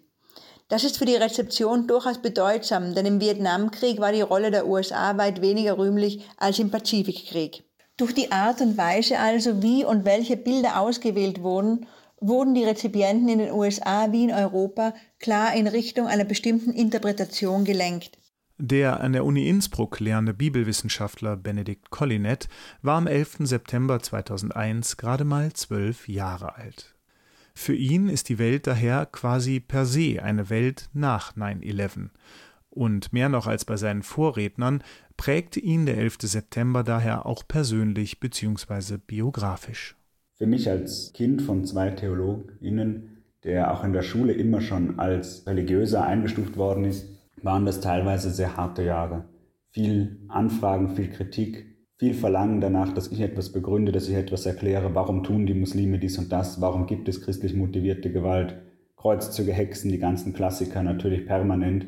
Das 0.70 0.86
ist 0.86 0.98
für 0.98 1.04
die 1.04 1.18
Rezeption 1.18 1.88
durchaus 1.88 2.22
bedeutsam, 2.22 2.96
denn 2.96 3.06
im 3.06 3.20
Vietnamkrieg 3.20 4.00
war 4.00 4.14
die 4.14 4.22
Rolle 4.22 4.50
der 4.50 4.66
USA 4.66 5.18
weit 5.18 5.42
weniger 5.42 5.78
rühmlich 5.78 6.26
als 6.38 6.58
im 6.58 6.72
Pazifikkrieg. 6.72 7.66
Durch 7.98 8.14
die 8.14 8.32
Art 8.32 8.62
und 8.62 8.78
Weise 8.78 9.20
also, 9.20 9.62
wie 9.62 9.84
und 9.84 10.06
welche 10.06 10.38
Bilder 10.38 10.80
ausgewählt 10.80 11.44
wurden, 11.44 11.86
wurden 12.22 12.54
die 12.54 12.64
Rezipienten 12.64 13.28
in 13.28 13.40
den 13.40 13.52
USA 13.52 14.14
wie 14.14 14.24
in 14.24 14.32
Europa 14.32 14.94
klar 15.20 15.54
in 15.54 15.68
Richtung 15.68 16.08
einer 16.08 16.24
bestimmten 16.24 16.72
Interpretation 16.72 17.66
gelenkt. 17.66 18.18
Der 18.58 19.02
an 19.02 19.12
der 19.12 19.26
Uni 19.26 19.50
Innsbruck 19.50 20.00
lehrende 20.00 20.34
Bibelwissenschaftler 20.34 21.36
Benedikt 21.36 21.90
Collinet 21.90 22.48
war 22.82 22.98
am 22.98 23.06
11. 23.06 23.40
September 23.40 24.00
2001 24.00 24.96
gerade 24.96 25.26
mal 25.26 25.52
zwölf 25.52 26.08
Jahre 26.08 26.56
alt. 26.56 26.96
Für 27.54 27.76
ihn 27.76 28.08
ist 28.08 28.30
die 28.30 28.40
Welt 28.40 28.66
daher 28.66 29.08
quasi 29.08 29.60
per 29.60 29.86
se 29.86 30.24
eine 30.24 30.50
Welt 30.50 30.90
nach 30.94 31.36
9-11. 31.36 32.12
Und 32.70 33.12
mehr 33.12 33.28
noch 33.28 33.46
als 33.46 33.66
bei 33.66 33.76
seinen 33.76 34.04
Vorrednern 34.04 34.84
prägte 35.18 35.60
ihn 35.60 35.86
der 35.86 35.98
11. 35.98 36.20
September 36.22 36.84
daher 36.84 37.26
auch 37.26 37.46
persönlich 37.46 38.22
bzw. 38.22 38.98
biografisch. 39.06 39.98
Für 40.34 40.48
mich 40.48 40.70
als 40.70 41.12
Kind 41.12 41.42
von 41.42 41.66
zwei 41.66 41.90
TheologInnen, 41.90 43.18
der 43.44 43.74
auch 43.74 43.84
in 43.84 43.92
der 43.92 44.02
Schule 44.02 44.32
immer 44.32 44.62
schon 44.62 44.98
als 44.98 45.46
religiöser 45.46 46.06
eingestuft 46.06 46.56
worden 46.56 46.86
ist, 46.86 47.15
waren 47.46 47.66
das 47.66 47.80
teilweise 47.80 48.32
sehr 48.32 48.58
harte 48.58 48.84
Jahre. 48.84 49.26
Viel 49.70 50.18
Anfragen, 50.28 50.96
viel 50.96 51.10
Kritik, 51.10 51.66
viel 51.98 52.14
Verlangen 52.14 52.60
danach, 52.60 52.94
dass 52.94 53.12
ich 53.12 53.22
etwas 53.22 53.52
begründe, 53.52 53.92
dass 53.92 54.10
ich 54.10 54.16
etwas 54.16 54.46
erkläre, 54.46 54.96
warum 54.96 55.24
tun 55.24 55.46
die 55.46 55.54
Muslime 55.54 56.00
dies 56.00 56.18
und 56.18 56.32
das, 56.32 56.60
warum 56.60 56.88
gibt 56.88 57.08
es 57.08 57.22
christlich 57.22 57.54
motivierte 57.54 58.12
Gewalt, 58.12 58.56
Kreuzzüge, 58.98 59.54
Hexen, 59.54 59.92
die 59.92 60.00
ganzen 60.00 60.34
Klassiker 60.34 60.82
natürlich 60.82 61.26
permanent 61.28 61.86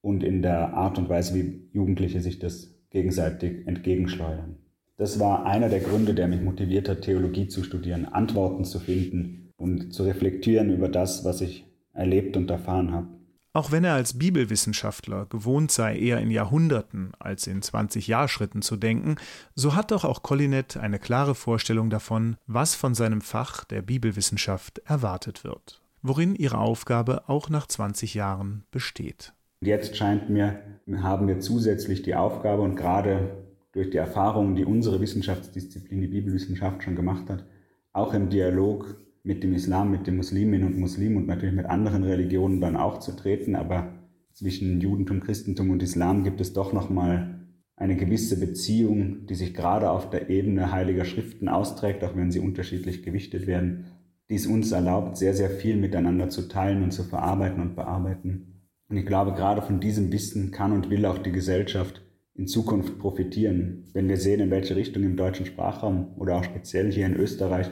und 0.00 0.24
in 0.24 0.42
der 0.42 0.74
Art 0.74 0.98
und 0.98 1.08
Weise, 1.08 1.34
wie 1.34 1.68
Jugendliche 1.72 2.20
sich 2.20 2.38
das 2.38 2.74
gegenseitig 2.90 3.66
entgegenschleudern. 3.66 4.56
Das 4.96 5.20
war 5.20 5.44
einer 5.44 5.68
der 5.68 5.80
Gründe, 5.80 6.14
der 6.14 6.28
mich 6.28 6.40
motiviert 6.40 6.88
hat, 6.88 7.02
Theologie 7.02 7.48
zu 7.48 7.62
studieren, 7.62 8.06
Antworten 8.06 8.64
zu 8.64 8.78
finden 8.78 9.52
und 9.56 9.92
zu 9.92 10.04
reflektieren 10.04 10.72
über 10.72 10.88
das, 10.88 11.24
was 11.24 11.40
ich 11.40 11.66
erlebt 11.92 12.36
und 12.36 12.50
erfahren 12.50 12.92
habe. 12.92 13.08
Auch 13.56 13.70
wenn 13.70 13.84
er 13.84 13.94
als 13.94 14.18
Bibelwissenschaftler 14.18 15.26
gewohnt 15.26 15.70
sei, 15.70 15.96
eher 15.96 16.18
in 16.18 16.32
Jahrhunderten 16.32 17.12
als 17.20 17.46
in 17.46 17.62
20-Jahrschritten 17.62 18.62
zu 18.62 18.74
denken, 18.74 19.14
so 19.54 19.76
hat 19.76 19.92
doch 19.92 20.04
auch 20.04 20.24
Collinet 20.24 20.76
eine 20.76 20.98
klare 20.98 21.36
Vorstellung 21.36 21.88
davon, 21.88 22.36
was 22.48 22.74
von 22.74 22.96
seinem 22.96 23.20
Fach 23.20 23.62
der 23.62 23.80
Bibelwissenschaft 23.80 24.80
erwartet 24.86 25.44
wird, 25.44 25.80
worin 26.02 26.34
ihre 26.34 26.58
Aufgabe 26.58 27.28
auch 27.28 27.48
nach 27.48 27.68
20 27.68 28.14
Jahren 28.14 28.64
besteht. 28.72 29.32
Jetzt 29.60 29.96
scheint 29.96 30.28
mir, 30.30 30.58
haben 30.96 31.28
wir 31.28 31.38
zusätzlich 31.38 32.02
die 32.02 32.16
Aufgabe 32.16 32.62
und 32.62 32.74
gerade 32.74 33.36
durch 33.70 33.90
die 33.90 33.98
Erfahrungen, 33.98 34.56
die 34.56 34.64
unsere 34.64 35.00
Wissenschaftsdisziplin, 35.00 36.00
die 36.00 36.08
Bibelwissenschaft 36.08 36.82
schon 36.82 36.96
gemacht 36.96 37.30
hat, 37.30 37.44
auch 37.92 38.14
im 38.14 38.30
Dialog 38.30 38.96
mit 39.24 39.42
dem 39.42 39.54
Islam, 39.54 39.90
mit 39.90 40.06
den 40.06 40.16
Musliminnen 40.16 40.66
und 40.66 40.78
Muslimen 40.78 41.16
und 41.16 41.26
natürlich 41.26 41.54
mit 41.54 41.66
anderen 41.66 42.04
Religionen 42.04 42.60
dann 42.60 42.76
auch 42.76 42.98
zu 42.98 43.16
treten, 43.16 43.56
aber 43.56 43.94
zwischen 44.32 44.80
Judentum, 44.80 45.20
Christentum 45.20 45.70
und 45.70 45.82
Islam 45.82 46.24
gibt 46.24 46.40
es 46.40 46.52
doch 46.52 46.72
nochmal 46.72 47.40
eine 47.76 47.96
gewisse 47.96 48.38
Beziehung, 48.38 49.26
die 49.26 49.34
sich 49.34 49.54
gerade 49.54 49.90
auf 49.90 50.10
der 50.10 50.28
Ebene 50.28 50.70
heiliger 50.70 51.04
Schriften 51.04 51.48
austrägt, 51.48 52.04
auch 52.04 52.14
wenn 52.14 52.30
sie 52.30 52.38
unterschiedlich 52.38 53.02
gewichtet 53.02 53.46
werden, 53.46 53.86
die 54.28 54.34
es 54.34 54.46
uns 54.46 54.72
erlaubt, 54.72 55.16
sehr, 55.16 55.34
sehr 55.34 55.50
viel 55.50 55.76
miteinander 55.76 56.28
zu 56.28 56.46
teilen 56.48 56.82
und 56.82 56.92
zu 56.92 57.02
verarbeiten 57.02 57.62
und 57.62 57.74
bearbeiten. 57.74 58.62
Und 58.88 58.98
ich 58.98 59.06
glaube, 59.06 59.32
gerade 59.32 59.62
von 59.62 59.80
diesem 59.80 60.12
Wissen 60.12 60.50
kann 60.50 60.72
und 60.72 60.90
will 60.90 61.06
auch 61.06 61.18
die 61.18 61.32
Gesellschaft 61.32 62.02
in 62.34 62.46
Zukunft 62.46 62.98
profitieren, 62.98 63.88
wenn 63.94 64.08
wir 64.08 64.18
sehen, 64.18 64.40
in 64.40 64.50
welche 64.50 64.76
Richtung 64.76 65.02
im 65.02 65.16
deutschen 65.16 65.46
Sprachraum 65.46 66.14
oder 66.16 66.36
auch 66.36 66.44
speziell 66.44 66.92
hier 66.92 67.06
in 67.06 67.16
Österreich 67.16 67.70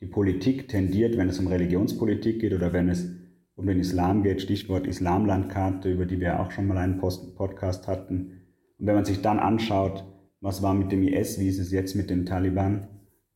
die 0.00 0.06
Politik 0.06 0.68
tendiert, 0.68 1.16
wenn 1.16 1.28
es 1.28 1.38
um 1.38 1.48
Religionspolitik 1.48 2.40
geht 2.40 2.52
oder 2.52 2.72
wenn 2.72 2.88
es 2.88 3.08
um 3.56 3.66
den 3.66 3.80
Islam 3.80 4.22
geht, 4.22 4.40
Stichwort 4.40 4.86
Islamlandkarte, 4.86 5.90
über 5.90 6.06
die 6.06 6.20
wir 6.20 6.38
auch 6.38 6.52
schon 6.52 6.68
mal 6.68 6.78
einen 6.78 6.98
Post 6.98 7.34
Podcast 7.34 7.88
hatten. 7.88 8.42
Und 8.78 8.86
wenn 8.86 8.94
man 8.94 9.04
sich 9.04 9.20
dann 9.20 9.40
anschaut, 9.40 10.04
was 10.40 10.62
war 10.62 10.74
mit 10.74 10.92
dem 10.92 11.02
IS, 11.02 11.40
wie 11.40 11.48
ist 11.48 11.58
es 11.58 11.72
jetzt 11.72 11.96
mit 11.96 12.10
den 12.10 12.24
Taliban, 12.24 12.86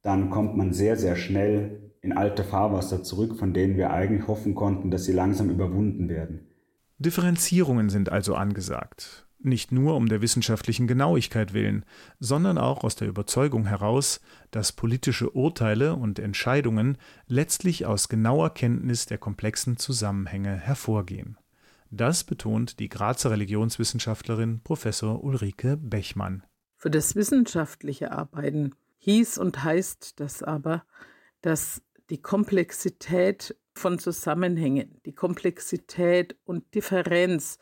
dann 0.02 0.30
kommt 0.30 0.56
man 0.56 0.72
sehr, 0.72 0.96
sehr 0.96 1.16
schnell 1.16 1.92
in 2.00 2.12
alte 2.12 2.44
Fahrwasser 2.44 3.02
zurück, 3.02 3.36
von 3.36 3.52
denen 3.52 3.76
wir 3.76 3.90
eigentlich 3.90 4.28
hoffen 4.28 4.54
konnten, 4.54 4.90
dass 4.90 5.04
sie 5.04 5.12
langsam 5.12 5.50
überwunden 5.50 6.08
werden. 6.08 6.46
Differenzierungen 6.98 7.88
sind 7.88 8.10
also 8.10 8.34
angesagt 8.34 9.26
nicht 9.44 9.72
nur 9.72 9.96
um 9.96 10.08
der 10.08 10.22
wissenschaftlichen 10.22 10.86
Genauigkeit 10.86 11.52
willen, 11.52 11.84
sondern 12.20 12.58
auch 12.58 12.84
aus 12.84 12.96
der 12.96 13.08
Überzeugung 13.08 13.66
heraus, 13.66 14.20
dass 14.50 14.72
politische 14.72 15.30
Urteile 15.30 15.94
und 15.94 16.18
Entscheidungen 16.18 16.98
letztlich 17.26 17.86
aus 17.86 18.08
genauer 18.08 18.54
Kenntnis 18.54 19.06
der 19.06 19.18
komplexen 19.18 19.76
Zusammenhänge 19.76 20.54
hervorgehen. 20.56 21.38
Das 21.90 22.24
betont 22.24 22.78
die 22.78 22.88
Grazer 22.88 23.30
Religionswissenschaftlerin 23.30 24.60
Professor 24.64 25.22
Ulrike 25.22 25.76
Bechmann. 25.76 26.42
Für 26.76 26.90
das 26.90 27.14
wissenschaftliche 27.14 28.12
Arbeiten 28.12 28.74
hieß 28.98 29.38
und 29.38 29.62
heißt 29.62 30.18
das 30.18 30.42
aber, 30.42 30.84
dass 31.42 31.82
die 32.08 32.22
Komplexität 32.22 33.56
von 33.74 33.98
Zusammenhängen, 33.98 35.00
die 35.04 35.12
Komplexität 35.14 36.36
und 36.44 36.74
Differenz 36.74 37.58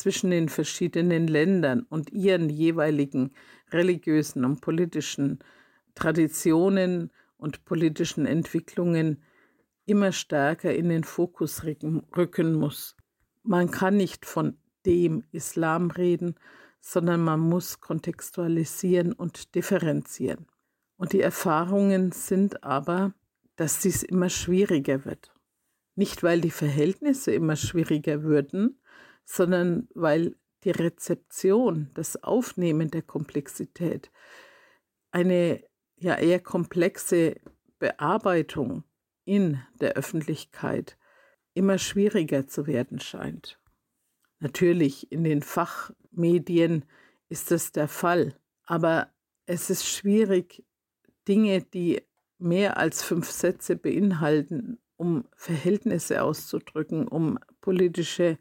zwischen 0.00 0.30
den 0.30 0.48
verschiedenen 0.48 1.26
Ländern 1.26 1.82
und 1.82 2.10
ihren 2.10 2.48
jeweiligen 2.48 3.32
religiösen 3.70 4.46
und 4.46 4.62
politischen 4.62 5.40
Traditionen 5.94 7.12
und 7.36 7.66
politischen 7.66 8.24
Entwicklungen 8.24 9.22
immer 9.84 10.12
stärker 10.12 10.74
in 10.74 10.88
den 10.88 11.04
Fokus 11.04 11.64
rücken 11.64 12.54
muss. 12.54 12.96
Man 13.42 13.70
kann 13.70 13.98
nicht 13.98 14.24
von 14.24 14.56
dem 14.86 15.24
Islam 15.32 15.90
reden, 15.90 16.36
sondern 16.80 17.22
man 17.22 17.40
muss 17.40 17.80
kontextualisieren 17.80 19.12
und 19.12 19.54
differenzieren. 19.54 20.46
Und 20.96 21.12
die 21.12 21.20
Erfahrungen 21.20 22.12
sind 22.12 22.64
aber, 22.64 23.12
dass 23.56 23.80
dies 23.80 24.02
immer 24.02 24.30
schwieriger 24.30 25.04
wird. 25.04 25.34
Nicht, 25.94 26.22
weil 26.22 26.40
die 26.40 26.50
Verhältnisse 26.50 27.32
immer 27.32 27.56
schwieriger 27.56 28.22
würden, 28.22 28.79
sondern 29.30 29.86
weil 29.94 30.34
die 30.64 30.72
Rezeption, 30.72 31.88
das 31.94 32.20
Aufnehmen 32.24 32.90
der 32.90 33.02
Komplexität, 33.02 34.10
eine 35.12 35.62
ja 35.96 36.16
eher 36.16 36.40
komplexe 36.40 37.36
Bearbeitung 37.78 38.82
in 39.24 39.60
der 39.80 39.92
Öffentlichkeit 39.92 40.98
immer 41.54 41.78
schwieriger 41.78 42.48
zu 42.48 42.66
werden 42.66 42.98
scheint. 42.98 43.60
Natürlich 44.40 45.12
in 45.12 45.22
den 45.22 45.42
Fachmedien 45.42 46.84
ist 47.28 47.52
das 47.52 47.70
der 47.70 47.86
Fall, 47.86 48.34
aber 48.64 49.12
es 49.46 49.70
ist 49.70 49.86
schwierig, 49.86 50.64
Dinge, 51.28 51.62
die 51.62 52.02
mehr 52.38 52.78
als 52.78 53.04
fünf 53.04 53.30
Sätze 53.30 53.76
beinhalten, 53.76 54.80
um 54.96 55.28
Verhältnisse 55.36 56.24
auszudrücken, 56.24 57.06
um 57.06 57.38
politische 57.60 58.36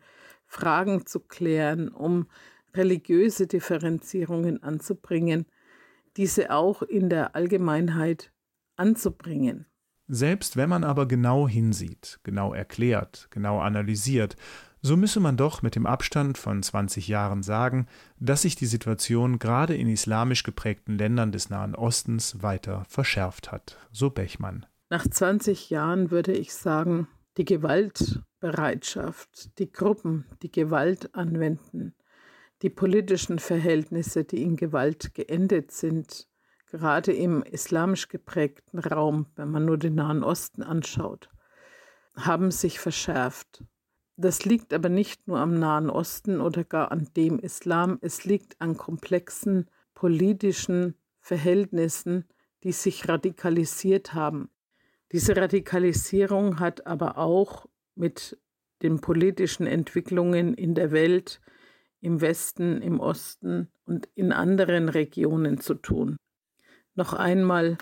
Fragen 0.49 1.05
zu 1.05 1.19
klären, 1.21 1.89
um 1.89 2.27
religiöse 2.73 3.47
Differenzierungen 3.47 4.61
anzubringen, 4.61 5.45
diese 6.17 6.51
auch 6.51 6.81
in 6.81 7.09
der 7.09 7.35
Allgemeinheit 7.35 8.31
anzubringen. 8.75 9.67
Selbst 10.07 10.57
wenn 10.57 10.69
man 10.69 10.83
aber 10.83 11.07
genau 11.07 11.47
hinsieht, 11.47 12.19
genau 12.23 12.53
erklärt, 12.53 13.27
genau 13.29 13.59
analysiert, 13.59 14.35
so 14.81 14.97
müsse 14.97 15.19
man 15.19 15.37
doch 15.37 15.61
mit 15.61 15.75
dem 15.75 15.85
Abstand 15.85 16.37
von 16.37 16.63
20 16.63 17.07
Jahren 17.07 17.43
sagen, 17.43 17.85
dass 18.19 18.41
sich 18.41 18.55
die 18.55 18.65
Situation 18.65 19.37
gerade 19.37 19.75
in 19.75 19.87
islamisch 19.87 20.43
geprägten 20.43 20.97
Ländern 20.97 21.31
des 21.31 21.49
Nahen 21.49 21.75
Ostens 21.75 22.41
weiter 22.41 22.85
verschärft 22.87 23.51
hat, 23.51 23.77
so 23.91 24.09
Bechmann. 24.09 24.65
Nach 24.89 25.07
20 25.07 25.69
Jahren 25.69 26.09
würde 26.09 26.31
ich 26.31 26.53
sagen, 26.53 27.07
die 27.37 27.45
Gewaltbereitschaft, 28.39 29.59
die 29.59 29.71
Gruppen, 29.71 30.25
die 30.41 30.51
Gewalt 30.51 31.13
anwenden, 31.13 31.93
die 32.61 32.69
politischen 32.69 33.39
Verhältnisse, 33.39 34.23
die 34.23 34.41
in 34.41 34.55
Gewalt 34.55 35.13
geendet 35.13 35.71
sind, 35.71 36.27
gerade 36.71 37.11
im 37.11 37.43
islamisch 37.43 38.07
geprägten 38.07 38.79
Raum, 38.79 39.27
wenn 39.35 39.51
man 39.51 39.65
nur 39.65 39.77
den 39.77 39.95
Nahen 39.95 40.23
Osten 40.23 40.63
anschaut, 40.63 41.29
haben 42.15 42.51
sich 42.51 42.79
verschärft. 42.79 43.63
Das 44.15 44.45
liegt 44.45 44.73
aber 44.73 44.89
nicht 44.89 45.27
nur 45.27 45.39
am 45.39 45.59
Nahen 45.59 45.89
Osten 45.89 46.39
oder 46.39 46.63
gar 46.63 46.91
an 46.91 47.09
dem 47.15 47.39
Islam, 47.39 47.97
es 48.01 48.25
liegt 48.25 48.59
an 48.61 48.77
komplexen 48.77 49.69
politischen 49.93 50.95
Verhältnissen, 51.19 52.25
die 52.63 52.71
sich 52.71 53.07
radikalisiert 53.07 54.13
haben. 54.13 54.49
Diese 55.11 55.35
Radikalisierung 55.35 56.59
hat 56.59 56.85
aber 56.85 57.17
auch 57.17 57.65
mit 57.99 58.37
den 58.81 59.01
politischen 59.01 59.67
Entwicklungen 59.67 60.53
in 60.53 60.73
der 60.73 60.91
Welt, 60.91 61.41
im 62.01 62.21
Westen, 62.21 62.81
im 62.81 62.99
Osten 62.99 63.67
und 63.85 64.07
in 64.15 64.31
anderen 64.31 64.89
Regionen 64.89 65.59
zu 65.59 65.75
tun 65.75 66.17
noch 66.99 67.13
einmal 67.13 67.77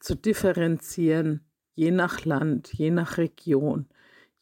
zu 0.00 0.16
differenzieren, 0.16 1.46
je 1.74 1.92
nach 1.92 2.24
Land, 2.24 2.72
je 2.74 2.90
nach 2.90 3.16
Region, 3.16 3.86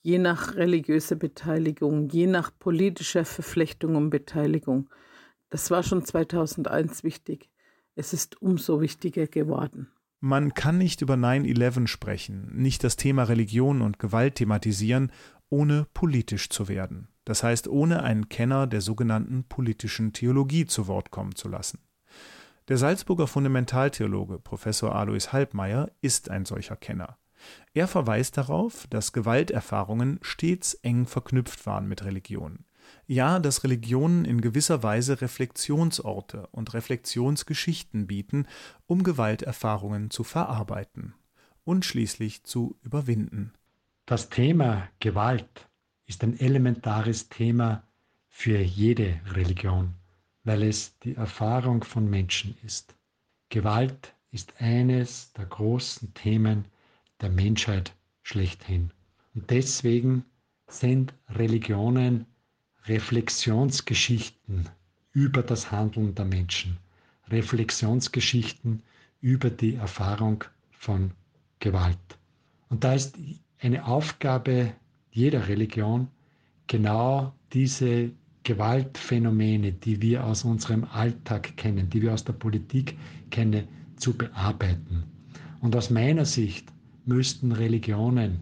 je 0.01 0.19
nach 0.19 0.57
religiöser 0.57 1.17
Beteiligung, 1.17 2.09
je 2.09 2.27
nach 2.27 2.51
politischer 2.59 3.27
Verflechtung 3.27 3.95
und 3.95 4.11
Beteiligung. 4.11 4.89
Das 5.51 5.71
war 5.71 5.83
schon 5.83 6.03
2001 6.03 7.05
wichtig. 7.05 7.51
Es 7.95 8.15
ist 8.15 8.41
umso 8.41 8.81
wichtiger 8.81 9.27
geworden. 9.27 9.93
Man 10.29 10.55
kann 10.55 10.77
nicht 10.77 11.03
über 11.03 11.15
9-11 11.15 11.87
sprechen, 11.87 12.51
nicht 12.53 12.83
das 12.83 12.97
Thema 12.97 13.23
Religion 13.23 13.81
und 13.81 14.01
Gewalt 14.01 14.35
thematisieren, 14.35 15.13
ohne 15.51 15.87
politisch 15.95 16.51
zu 16.51 16.67
werden. 16.67 17.07
Das 17.25 17.45
heißt, 17.45 17.69
ohne 17.69 18.03
einen 18.03 18.29
Kenner 18.29 18.67
der 18.67 18.81
sogenannten 18.81 19.45
politischen 19.45 20.13
Theologie 20.13 20.67
zu 20.67 20.89
Wort 20.89 21.13
kommen 21.13 21.37
zu 21.37 21.49
lassen. 21.49 21.79
Der 22.67 22.77
Salzburger 22.77 23.29
Fundamentaltheologe 23.29 24.41
Professor 24.41 24.97
Alois 24.97 25.31
Halbmeier 25.31 25.93
ist 26.01 26.29
ein 26.29 26.45
solcher 26.45 26.75
Kenner. 26.75 27.19
Er 27.73 27.87
verweist 27.87 28.37
darauf, 28.37 28.89
dass 28.89 29.13
Gewalterfahrungen 29.13 30.19
stets 30.23 30.75
eng 30.75 31.07
verknüpft 31.07 31.67
waren 31.67 31.87
mit 31.87 32.05
Religion. 32.05 32.65
Ja, 33.07 33.39
dass 33.39 33.65
Religionen 33.65 34.25
in 34.25 34.41
gewisser 34.41 34.83
Weise 34.83 35.21
Reflexionsorte 35.21 36.49
und 36.53 36.75
Reflexionsgeschichten 36.75 38.07
bieten, 38.07 38.47
um 38.87 39.03
Gewalterfahrungen 39.03 40.11
zu 40.11 40.25
verarbeiten 40.25 41.15
und 41.65 41.85
schließlich 41.85 42.45
zu 42.45 42.77
überwinden. 42.83 43.53
Das 44.07 44.29
Thema 44.29 44.89
Gewalt 45.01 45.69
ist 46.07 46.23
ein 46.23 46.39
elementares 46.39 47.29
Thema 47.29 47.83
für 48.29 48.59
jede 48.59 49.21
Religion 49.33 49.95
weil 50.47 50.63
es 50.63 50.97
die 51.01 51.17
Erfahrung 51.17 51.83
von 51.83 52.09
Menschen 52.09 52.57
ist. 52.65 52.95
Gewalt 53.49 54.15
ist 54.31 54.55
eines 54.61 55.33
der 55.33 55.45
großen 55.45 56.15
Themen 56.15 56.67
der 57.21 57.31
Menschheit 57.31 57.93
schlechthin. 58.23 58.93
Und 59.35 59.51
deswegen 59.51 60.25
sind 60.69 61.15
Religionen 61.29 62.27
Reflexionsgeschichten 62.89 64.69
über 65.13 65.43
das 65.43 65.73
Handeln 65.73 66.15
der 66.15 66.25
Menschen, 66.25 66.77
Reflexionsgeschichten 67.29 68.83
über 69.21 69.51
die 69.51 69.75
Erfahrung 69.75 70.45
von 70.71 71.11
Gewalt. 71.59 71.99
Und 72.69 72.85
da 72.85 72.95
ist 72.95 73.17
eine 73.61 73.87
Aufgabe 73.87 74.73
jeder 75.11 75.49
Religion, 75.49 76.09
genau 76.67 77.33
diese 77.53 78.11
Gewaltphänomene, 78.45 79.73
die 79.73 80.01
wir 80.01 80.25
aus 80.25 80.45
unserem 80.45 80.85
Alltag 80.85 81.57
kennen, 81.57 81.91
die 81.91 82.03
wir 82.03 82.13
aus 82.13 82.23
der 82.23 82.35
Politik 82.35 82.97
kennen, 83.31 83.67
zu 83.97 84.17
bearbeiten. 84.17 85.05
Und 85.61 85.75
aus 85.75 85.91
meiner 85.91 86.25
Sicht 86.25 86.69
müssten 87.07 87.51
Religionen 87.51 88.41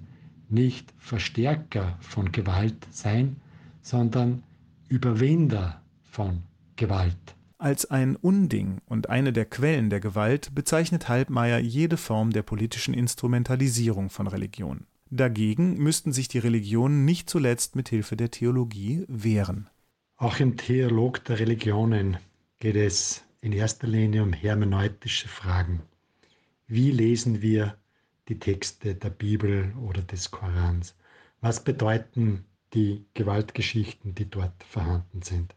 nicht 0.51 0.93
Verstärker 0.99 1.97
von 2.01 2.33
Gewalt 2.33 2.87
sein, 2.91 3.37
sondern 3.85 4.43
Überwinder 4.89 5.83
von 6.03 6.43
Gewalt. 6.77 7.37
Als 7.59 7.89
ein 7.91 8.17
Unding 8.17 8.79
und 8.87 9.09
eine 9.11 9.33
der 9.33 9.45
Quellen 9.45 9.91
der 9.91 10.01
Gewalt 10.01 10.55
bezeichnet 10.55 11.09
Halbmeier 11.09 11.59
jede 11.59 11.97
Form 11.97 12.31
der 12.31 12.43
politischen 12.43 12.95
Instrumentalisierung 12.95 14.11
von 14.11 14.27
Religion. 14.27 14.87
Dagegen 15.11 15.77
müssten 15.77 16.13
sich 16.13 16.29
die 16.29 16.39
Religionen 16.39 17.05
nicht 17.05 17.31
zuletzt 17.31 17.77
mit 17.77 17.91
Hilfe 17.91 18.17
der 18.17 18.31
Theologie 18.31 19.05
wehren. 19.07 19.69
Auch 20.17 20.41
im 20.41 20.57
Theolog 20.57 21.23
der 21.25 21.39
Religionen 21.39 22.17
geht 22.59 22.77
es 22.77 23.23
in 23.43 23.53
erster 23.53 23.87
Linie 23.87 24.23
um 24.23 24.33
hermeneutische 24.33 25.29
Fragen. 25.29 25.83
Wie 26.67 26.91
lesen 26.91 27.43
wir 27.43 27.77
die 28.29 28.39
Texte 28.39 28.95
der 28.95 29.11
Bibel 29.11 29.75
oder 29.81 30.01
des 30.01 30.31
Korans? 30.31 30.97
Was 31.41 31.63
bedeuten 31.63 32.47
die 32.75 33.05
Gewaltgeschichten, 33.15 34.15
die 34.15 34.29
dort 34.29 34.63
vorhanden 34.65 35.23
sind? 35.23 35.55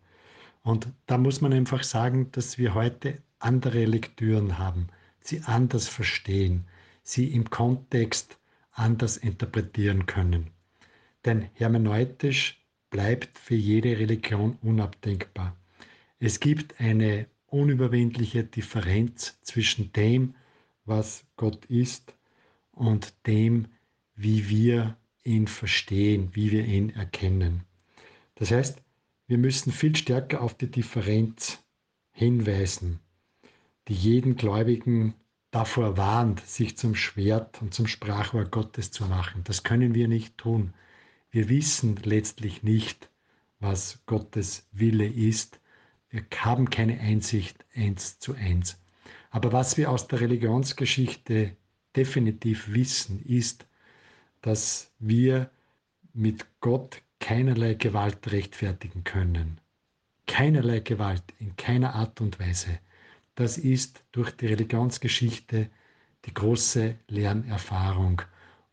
Und 0.63 0.87
da 1.05 1.17
muss 1.17 1.41
man 1.41 1.53
einfach 1.53 1.83
sagen, 1.83 2.31
dass 2.31 2.57
wir 2.57 2.73
heute 2.73 3.21
andere 3.39 3.85
Lektüren 3.85 4.57
haben, 4.57 4.87
sie 5.19 5.41
anders 5.41 5.87
verstehen, 5.87 6.65
sie 7.03 7.27
im 7.33 7.49
Kontext 7.49 8.37
anders 8.71 9.17
interpretieren 9.17 10.05
können. 10.05 10.51
Denn 11.25 11.49
hermeneutisch 11.53 12.61
bleibt 12.89 13.37
für 13.37 13.55
jede 13.55 13.97
Religion 13.97 14.57
unabdenkbar. 14.61 15.55
Es 16.19 16.39
gibt 16.39 16.79
eine 16.79 17.27
unüberwindliche 17.47 18.43
Differenz 18.43 19.39
zwischen 19.41 19.91
dem, 19.93 20.35
was 20.85 21.25
Gott 21.35 21.65
ist, 21.65 22.13
und 22.71 23.13
dem, 23.25 23.67
wie 24.15 24.49
wir 24.49 24.95
ihn 25.27 25.47
verstehen, 25.47 26.29
wie 26.33 26.51
wir 26.51 26.65
ihn 26.65 26.89
erkennen. 26.89 27.63
Das 28.35 28.51
heißt, 28.51 28.81
wir 29.27 29.37
müssen 29.37 29.71
viel 29.71 29.95
stärker 29.95 30.41
auf 30.41 30.55
die 30.55 30.71
Differenz 30.71 31.59
hinweisen, 32.11 32.99
die 33.87 33.93
jeden 33.93 34.37
Gläubigen 34.37 35.13
davor 35.51 35.97
warnt, 35.97 36.39
sich 36.45 36.77
zum 36.77 36.95
Schwert 36.95 37.61
und 37.61 37.73
zum 37.73 37.87
Sprachrohr 37.87 38.45
Gottes 38.45 38.91
zu 38.91 39.05
machen. 39.05 39.43
Das 39.43 39.63
können 39.63 39.93
wir 39.93 40.07
nicht 40.07 40.37
tun. 40.37 40.73
Wir 41.29 41.49
wissen 41.49 41.97
letztlich 42.03 42.63
nicht, 42.63 43.09
was 43.59 43.99
Gottes 44.05 44.65
Wille 44.71 45.07
ist. 45.07 45.59
Wir 46.09 46.25
haben 46.37 46.69
keine 46.69 46.99
Einsicht 46.99 47.65
eins 47.75 48.19
zu 48.19 48.33
eins. 48.33 48.79
Aber 49.29 49.51
was 49.51 49.77
wir 49.77 49.91
aus 49.91 50.07
der 50.07 50.21
Religionsgeschichte 50.21 51.55
definitiv 51.95 52.73
wissen, 52.73 53.23
ist, 53.25 53.66
dass 54.41 54.91
wir 54.99 55.49
mit 56.13 56.45
Gott 56.61 57.01
keinerlei 57.19 57.73
Gewalt 57.73 58.31
rechtfertigen 58.31 59.03
können. 59.03 59.59
Keinerlei 60.25 60.79
Gewalt 60.79 61.23
in 61.39 61.55
keiner 61.55 61.95
Art 61.95 62.21
und 62.21 62.39
Weise. 62.39 62.79
Das 63.35 63.57
ist 63.57 64.03
durch 64.11 64.31
die 64.31 64.47
Religionsgeschichte 64.47 65.69
die 66.25 66.33
große 66.33 66.95
Lernerfahrung. 67.07 68.21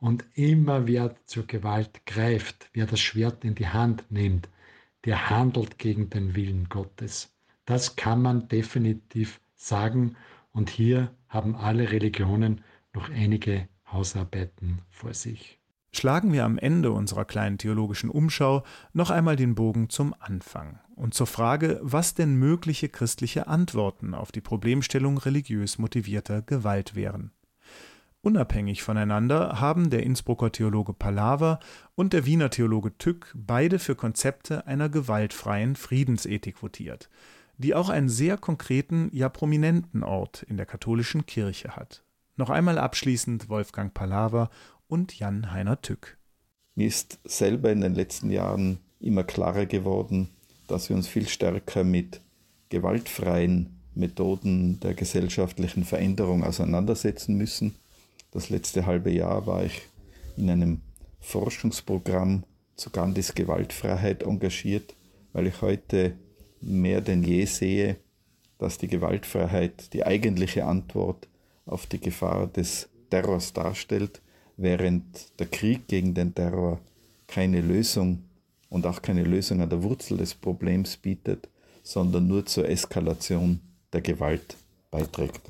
Und 0.00 0.24
immer 0.34 0.86
wer 0.86 1.14
zur 1.26 1.46
Gewalt 1.46 2.04
greift, 2.06 2.68
wer 2.72 2.86
das 2.86 3.00
Schwert 3.00 3.44
in 3.44 3.54
die 3.54 3.68
Hand 3.68 4.10
nimmt, 4.10 4.48
der 5.04 5.30
handelt 5.30 5.78
gegen 5.78 6.10
den 6.10 6.34
Willen 6.34 6.68
Gottes. 6.68 7.34
Das 7.64 7.96
kann 7.96 8.20
man 8.22 8.48
definitiv 8.48 9.40
sagen. 9.54 10.16
Und 10.52 10.70
hier 10.70 11.14
haben 11.28 11.56
alle 11.56 11.90
Religionen 11.90 12.62
noch 12.92 13.10
einige 13.10 13.68
Hausarbeiten 13.94 14.82
vor 14.90 15.14
sich. 15.14 15.58
Schlagen 15.92 16.32
wir 16.32 16.44
am 16.44 16.58
Ende 16.58 16.90
unserer 16.90 17.24
kleinen 17.24 17.56
theologischen 17.56 18.10
Umschau 18.10 18.64
noch 18.92 19.10
einmal 19.10 19.36
den 19.36 19.54
Bogen 19.54 19.88
zum 19.88 20.12
Anfang 20.18 20.80
und 20.96 21.14
zur 21.14 21.28
Frage, 21.28 21.78
was 21.82 22.14
denn 22.14 22.34
mögliche 22.34 22.88
christliche 22.88 23.46
Antworten 23.46 24.12
auf 24.12 24.32
die 24.32 24.40
Problemstellung 24.40 25.18
religiös 25.18 25.78
motivierter 25.78 26.42
Gewalt 26.42 26.96
wären. 26.96 27.30
Unabhängig 28.22 28.82
voneinander 28.82 29.60
haben 29.60 29.90
der 29.90 30.02
Innsbrucker 30.02 30.50
Theologe 30.50 30.94
Palaver 30.94 31.60
und 31.94 32.12
der 32.12 32.24
Wiener 32.24 32.50
Theologe 32.50 32.96
Tück 32.96 33.32
beide 33.36 33.78
für 33.78 33.94
Konzepte 33.94 34.66
einer 34.66 34.88
gewaltfreien 34.88 35.76
Friedensethik 35.76 36.62
votiert, 36.62 37.10
die 37.58 37.74
auch 37.74 37.90
einen 37.90 38.08
sehr 38.08 38.38
konkreten, 38.38 39.10
ja 39.12 39.28
prominenten 39.28 40.02
Ort 40.02 40.42
in 40.42 40.56
der 40.56 40.66
katholischen 40.66 41.26
Kirche 41.26 41.76
hat. 41.76 42.02
Noch 42.36 42.50
einmal 42.50 42.78
abschließend 42.78 43.48
Wolfgang 43.48 43.94
Palaver 43.94 44.50
und 44.88 45.16
Jan-Heiner 45.16 45.80
Tück. 45.80 46.18
Mir 46.74 46.88
ist 46.88 47.20
selber 47.24 47.70
in 47.70 47.80
den 47.80 47.94
letzten 47.94 48.28
Jahren 48.30 48.78
immer 48.98 49.22
klarer 49.22 49.66
geworden, 49.66 50.30
dass 50.66 50.88
wir 50.88 50.96
uns 50.96 51.06
viel 51.06 51.28
stärker 51.28 51.84
mit 51.84 52.20
gewaltfreien 52.70 53.80
Methoden 53.94 54.80
der 54.80 54.94
gesellschaftlichen 54.94 55.84
Veränderung 55.84 56.42
auseinandersetzen 56.42 57.36
müssen. 57.36 57.76
Das 58.32 58.50
letzte 58.50 58.84
halbe 58.86 59.12
Jahr 59.12 59.46
war 59.46 59.64
ich 59.64 59.82
in 60.36 60.50
einem 60.50 60.80
Forschungsprogramm 61.20 62.42
zu 62.74 62.90
Gandhis 62.90 63.36
Gewaltfreiheit 63.36 64.24
engagiert, 64.24 64.96
weil 65.32 65.46
ich 65.46 65.62
heute 65.62 66.16
mehr 66.60 67.00
denn 67.00 67.22
je 67.22 67.44
sehe, 67.44 67.96
dass 68.58 68.78
die 68.78 68.88
Gewaltfreiheit 68.88 69.92
die 69.92 70.04
eigentliche 70.04 70.64
Antwort 70.64 71.28
auf 71.66 71.86
die 71.86 72.00
Gefahr 72.00 72.46
des 72.46 72.88
Terrors 73.10 73.52
darstellt 73.52 74.20
während 74.56 75.04
der 75.38 75.46
Krieg 75.46 75.86
gegen 75.88 76.14
den 76.14 76.34
Terror 76.34 76.80
keine 77.26 77.60
Lösung 77.60 78.24
und 78.68 78.86
auch 78.86 79.02
keine 79.02 79.24
Lösung 79.24 79.60
an 79.60 79.70
der 79.70 79.82
Wurzel 79.82 80.18
des 80.18 80.34
Problems 80.34 80.96
bietet, 80.96 81.48
sondern 81.82 82.26
nur 82.26 82.46
zur 82.46 82.68
Eskalation 82.68 83.60
der 83.92 84.00
Gewalt 84.00 84.56
beiträgt. 84.90 85.40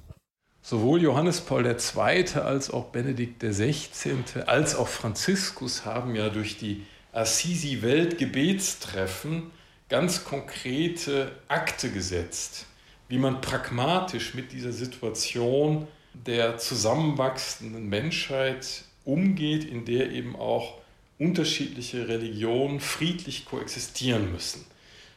Sowohl 0.62 1.03
Johannes 1.03 1.40
Paul 1.42 1.66
II. 1.66 2.40
als 2.40 2.70
auch 2.70 2.87
Benedikt 2.87 3.42
XVI. 3.42 4.24
als 4.46 4.74
auch 4.74 4.88
Franziskus 4.88 5.85
haben 5.85 6.16
ja 6.16 6.31
durch 6.31 6.57
die 6.57 6.87
Assisi-Weltgebetstreffen 7.12 9.50
ganz 9.90 10.24
konkrete 10.24 11.33
Akte 11.48 11.90
gesetzt, 11.90 12.64
wie 13.09 13.18
man 13.18 13.42
pragmatisch 13.42 14.35
mit 14.35 14.53
dieser 14.53 14.72
Situation 14.72 15.87
der 16.27 16.59
zusammenwachsenden 16.59 17.88
Menschheit 17.88 18.85
umgeht, 19.05 19.64
in 19.64 19.85
der 19.85 20.11
eben 20.11 20.37
auch 20.37 20.79
unterschiedliche 21.18 22.09
Religionen 22.09 22.81
friedlich 22.81 23.44
koexistieren 23.44 24.33
müssen. 24.33 24.64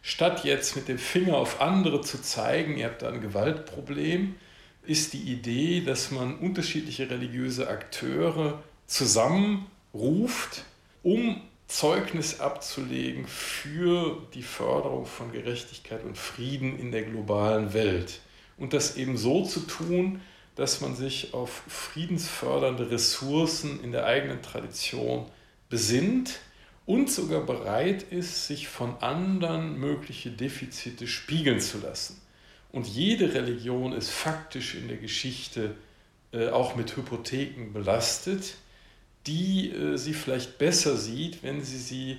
Statt 0.02 0.46
jetzt 0.46 0.76
mit 0.76 0.88
dem 0.88 1.00
Finger 1.00 1.38
auf 1.38 1.60
andere 1.60 2.02
zu 2.02 2.22
zeigen, 2.22 2.78
ihr 2.78 2.86
habt 2.86 3.02
da 3.02 3.10
ein 3.10 3.22
Gewaltproblem, 3.22 4.36
ist 4.84 5.14
die 5.14 5.32
Idee, 5.34 5.82
dass 5.82 6.12
man 6.12 6.38
unterschiedliche 6.38 7.10
religiöse 7.10 7.68
Akteure 7.68 8.64
zusammenruft, 8.86 10.64
um 11.04 11.42
Zeugnis 11.68 12.40
abzulegen 12.40 13.28
für 13.28 14.22
die 14.34 14.44
Förderung 14.44 15.06
von 15.06 15.34
Gerechtigkeit 15.34 16.06
und 16.06 16.18
Frieden 16.18 16.80
in 16.80 16.92
der 16.92 17.04
globalen 17.04 17.74
Welt. 17.74 18.22
Und 18.58 18.72
das 18.74 18.96
eben 18.96 19.18
so 19.18 19.44
zu 19.44 19.60
tun, 19.62 20.22
dass 20.58 20.82
man 20.82 20.96
sich 20.96 21.36
auf 21.36 21.64
friedensfördernde 21.68 22.90
Ressourcen 22.90 23.82
in 23.84 23.92
der 23.92 24.06
eigenen 24.06 24.42
Tradition 24.42 25.26
besinnt 25.70 26.40
und 26.88 27.12
sogar 27.12 27.42
bereit 27.42 28.02
ist, 28.02 28.48
sich 28.48 28.68
von 28.68 28.98
anderen 29.00 29.80
mögliche 29.80 30.32
Defizite 30.32 31.08
spiegeln 31.08 31.60
zu 31.60 31.78
lassen. 31.78 32.20
Und 32.72 32.88
jede 32.88 33.36
Religion 33.36 33.94
ist 33.94 34.10
faktisch 34.10 34.74
in 34.74 34.88
der 34.88 34.98
Geschichte 34.98 35.76
äh, 36.32 36.50
auch 36.50 36.76
mit 36.76 36.98
Hypotheken 36.98 37.72
belastet, 37.72 38.56
die 39.28 39.70
äh, 39.70 39.96
sie 39.98 40.14
vielleicht 40.14 40.58
besser 40.58 40.98
sieht, 40.98 41.44
wenn 41.44 41.64
sie 41.64 41.78
sie 41.78 42.18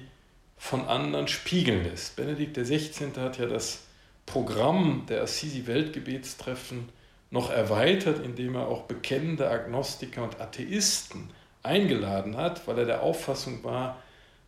von 0.57 0.87
anderen 0.87 1.27
spiegeln 1.27 1.83
lässt. 1.83 2.15
Benedikt 2.15 2.57
XVI. 2.57 3.11
hat 3.17 3.39
ja 3.39 3.47
das 3.47 3.81
Programm 4.27 5.07
der 5.09 5.23
Assisi-Weltgebetstreffen 5.23 6.89
noch 7.31 7.51
erweitert, 7.51 8.25
indem 8.25 8.55
er 8.55 8.69
auch 8.69 8.83
bekennende 8.83 9.51
Agnostiker 9.51 10.25
und 10.25 10.41
Atheisten 10.41 11.31
eingeladen 11.63 12.37
hat, 12.37 12.67
weil 12.67 12.79
er 12.79 12.85
der 12.87 13.03
Auffassung 13.03 13.63
war, 13.65 13.99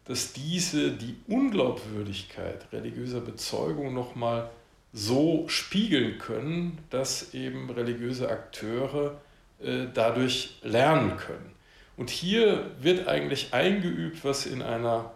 dass 0.04 0.32
diese 0.32 0.90
die 0.92 1.16
Unglaubwürdigkeit 1.28 2.66
religiöser 2.72 3.20
Bezeugung 3.20 3.94
nochmal 3.94 4.50
so 4.92 5.44
spiegeln 5.48 6.18
können, 6.18 6.78
dass 6.90 7.34
eben 7.34 7.70
religiöse 7.70 8.28
Akteure 8.28 9.20
äh, 9.62 9.86
dadurch 9.92 10.58
lernen 10.62 11.16
können. 11.16 11.52
Und 11.96 12.10
hier 12.10 12.70
wird 12.80 13.06
eigentlich 13.08 13.52
eingeübt, 13.52 14.24
was 14.24 14.46
in 14.46 14.62
einer 14.62 15.12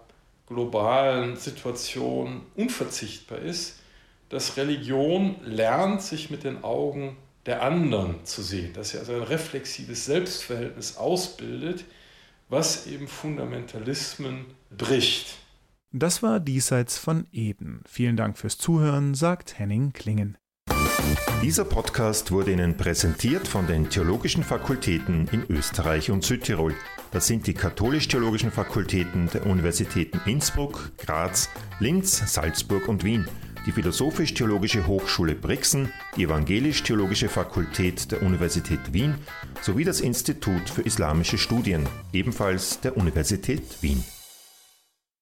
globalen 0.46 1.36
Situation 1.36 2.42
unverzichtbar 2.54 3.38
ist, 3.38 3.80
dass 4.28 4.56
Religion 4.56 5.36
lernt, 5.44 6.02
sich 6.02 6.30
mit 6.30 6.44
den 6.44 6.62
Augen 6.62 7.16
der 7.46 7.62
anderen 7.62 8.24
zu 8.24 8.42
sehen, 8.42 8.72
dass 8.72 8.94
er 8.94 9.00
also 9.00 9.14
ein 9.14 9.22
reflexives 9.22 10.06
Selbstverhältnis 10.06 10.96
ausbildet, 10.96 11.84
was 12.48 12.86
eben 12.86 13.08
Fundamentalismen 13.08 14.46
bricht. 14.70 15.36
Das 15.92 16.22
war 16.22 16.40
Diesseits 16.40 16.98
von 16.98 17.26
Eden. 17.32 17.82
Vielen 17.86 18.16
Dank 18.16 18.38
fürs 18.38 18.58
Zuhören, 18.58 19.14
sagt 19.14 19.58
Henning 19.58 19.92
Klingen. 19.92 20.36
Dieser 21.42 21.64
Podcast 21.64 22.32
wurde 22.32 22.52
Ihnen 22.52 22.76
präsentiert 22.76 23.46
von 23.46 23.66
den 23.66 23.90
Theologischen 23.90 24.42
Fakultäten 24.42 25.28
in 25.30 25.44
Österreich 25.48 26.10
und 26.10 26.24
Südtirol. 26.24 26.74
Das 27.12 27.26
sind 27.26 27.46
die 27.46 27.54
katholisch-theologischen 27.54 28.50
Fakultäten 28.50 29.28
der 29.32 29.46
Universitäten 29.46 30.20
Innsbruck, 30.24 30.92
Graz, 30.96 31.50
Linz, 31.80 32.32
Salzburg 32.32 32.88
und 32.88 33.04
Wien 33.04 33.28
die 33.66 33.72
Philosophisch-Theologische 33.72 34.86
Hochschule 34.86 35.34
Brixen, 35.34 35.92
die 36.16 36.24
Evangelisch-Theologische 36.24 37.28
Fakultät 37.28 38.12
der 38.12 38.22
Universität 38.22 38.92
Wien 38.92 39.14
sowie 39.62 39.84
das 39.84 40.00
Institut 40.00 40.68
für 40.68 40.82
Islamische 40.82 41.38
Studien, 41.38 41.86
ebenfalls 42.12 42.80
der 42.80 42.96
Universität 42.96 43.62
Wien. 43.82 44.04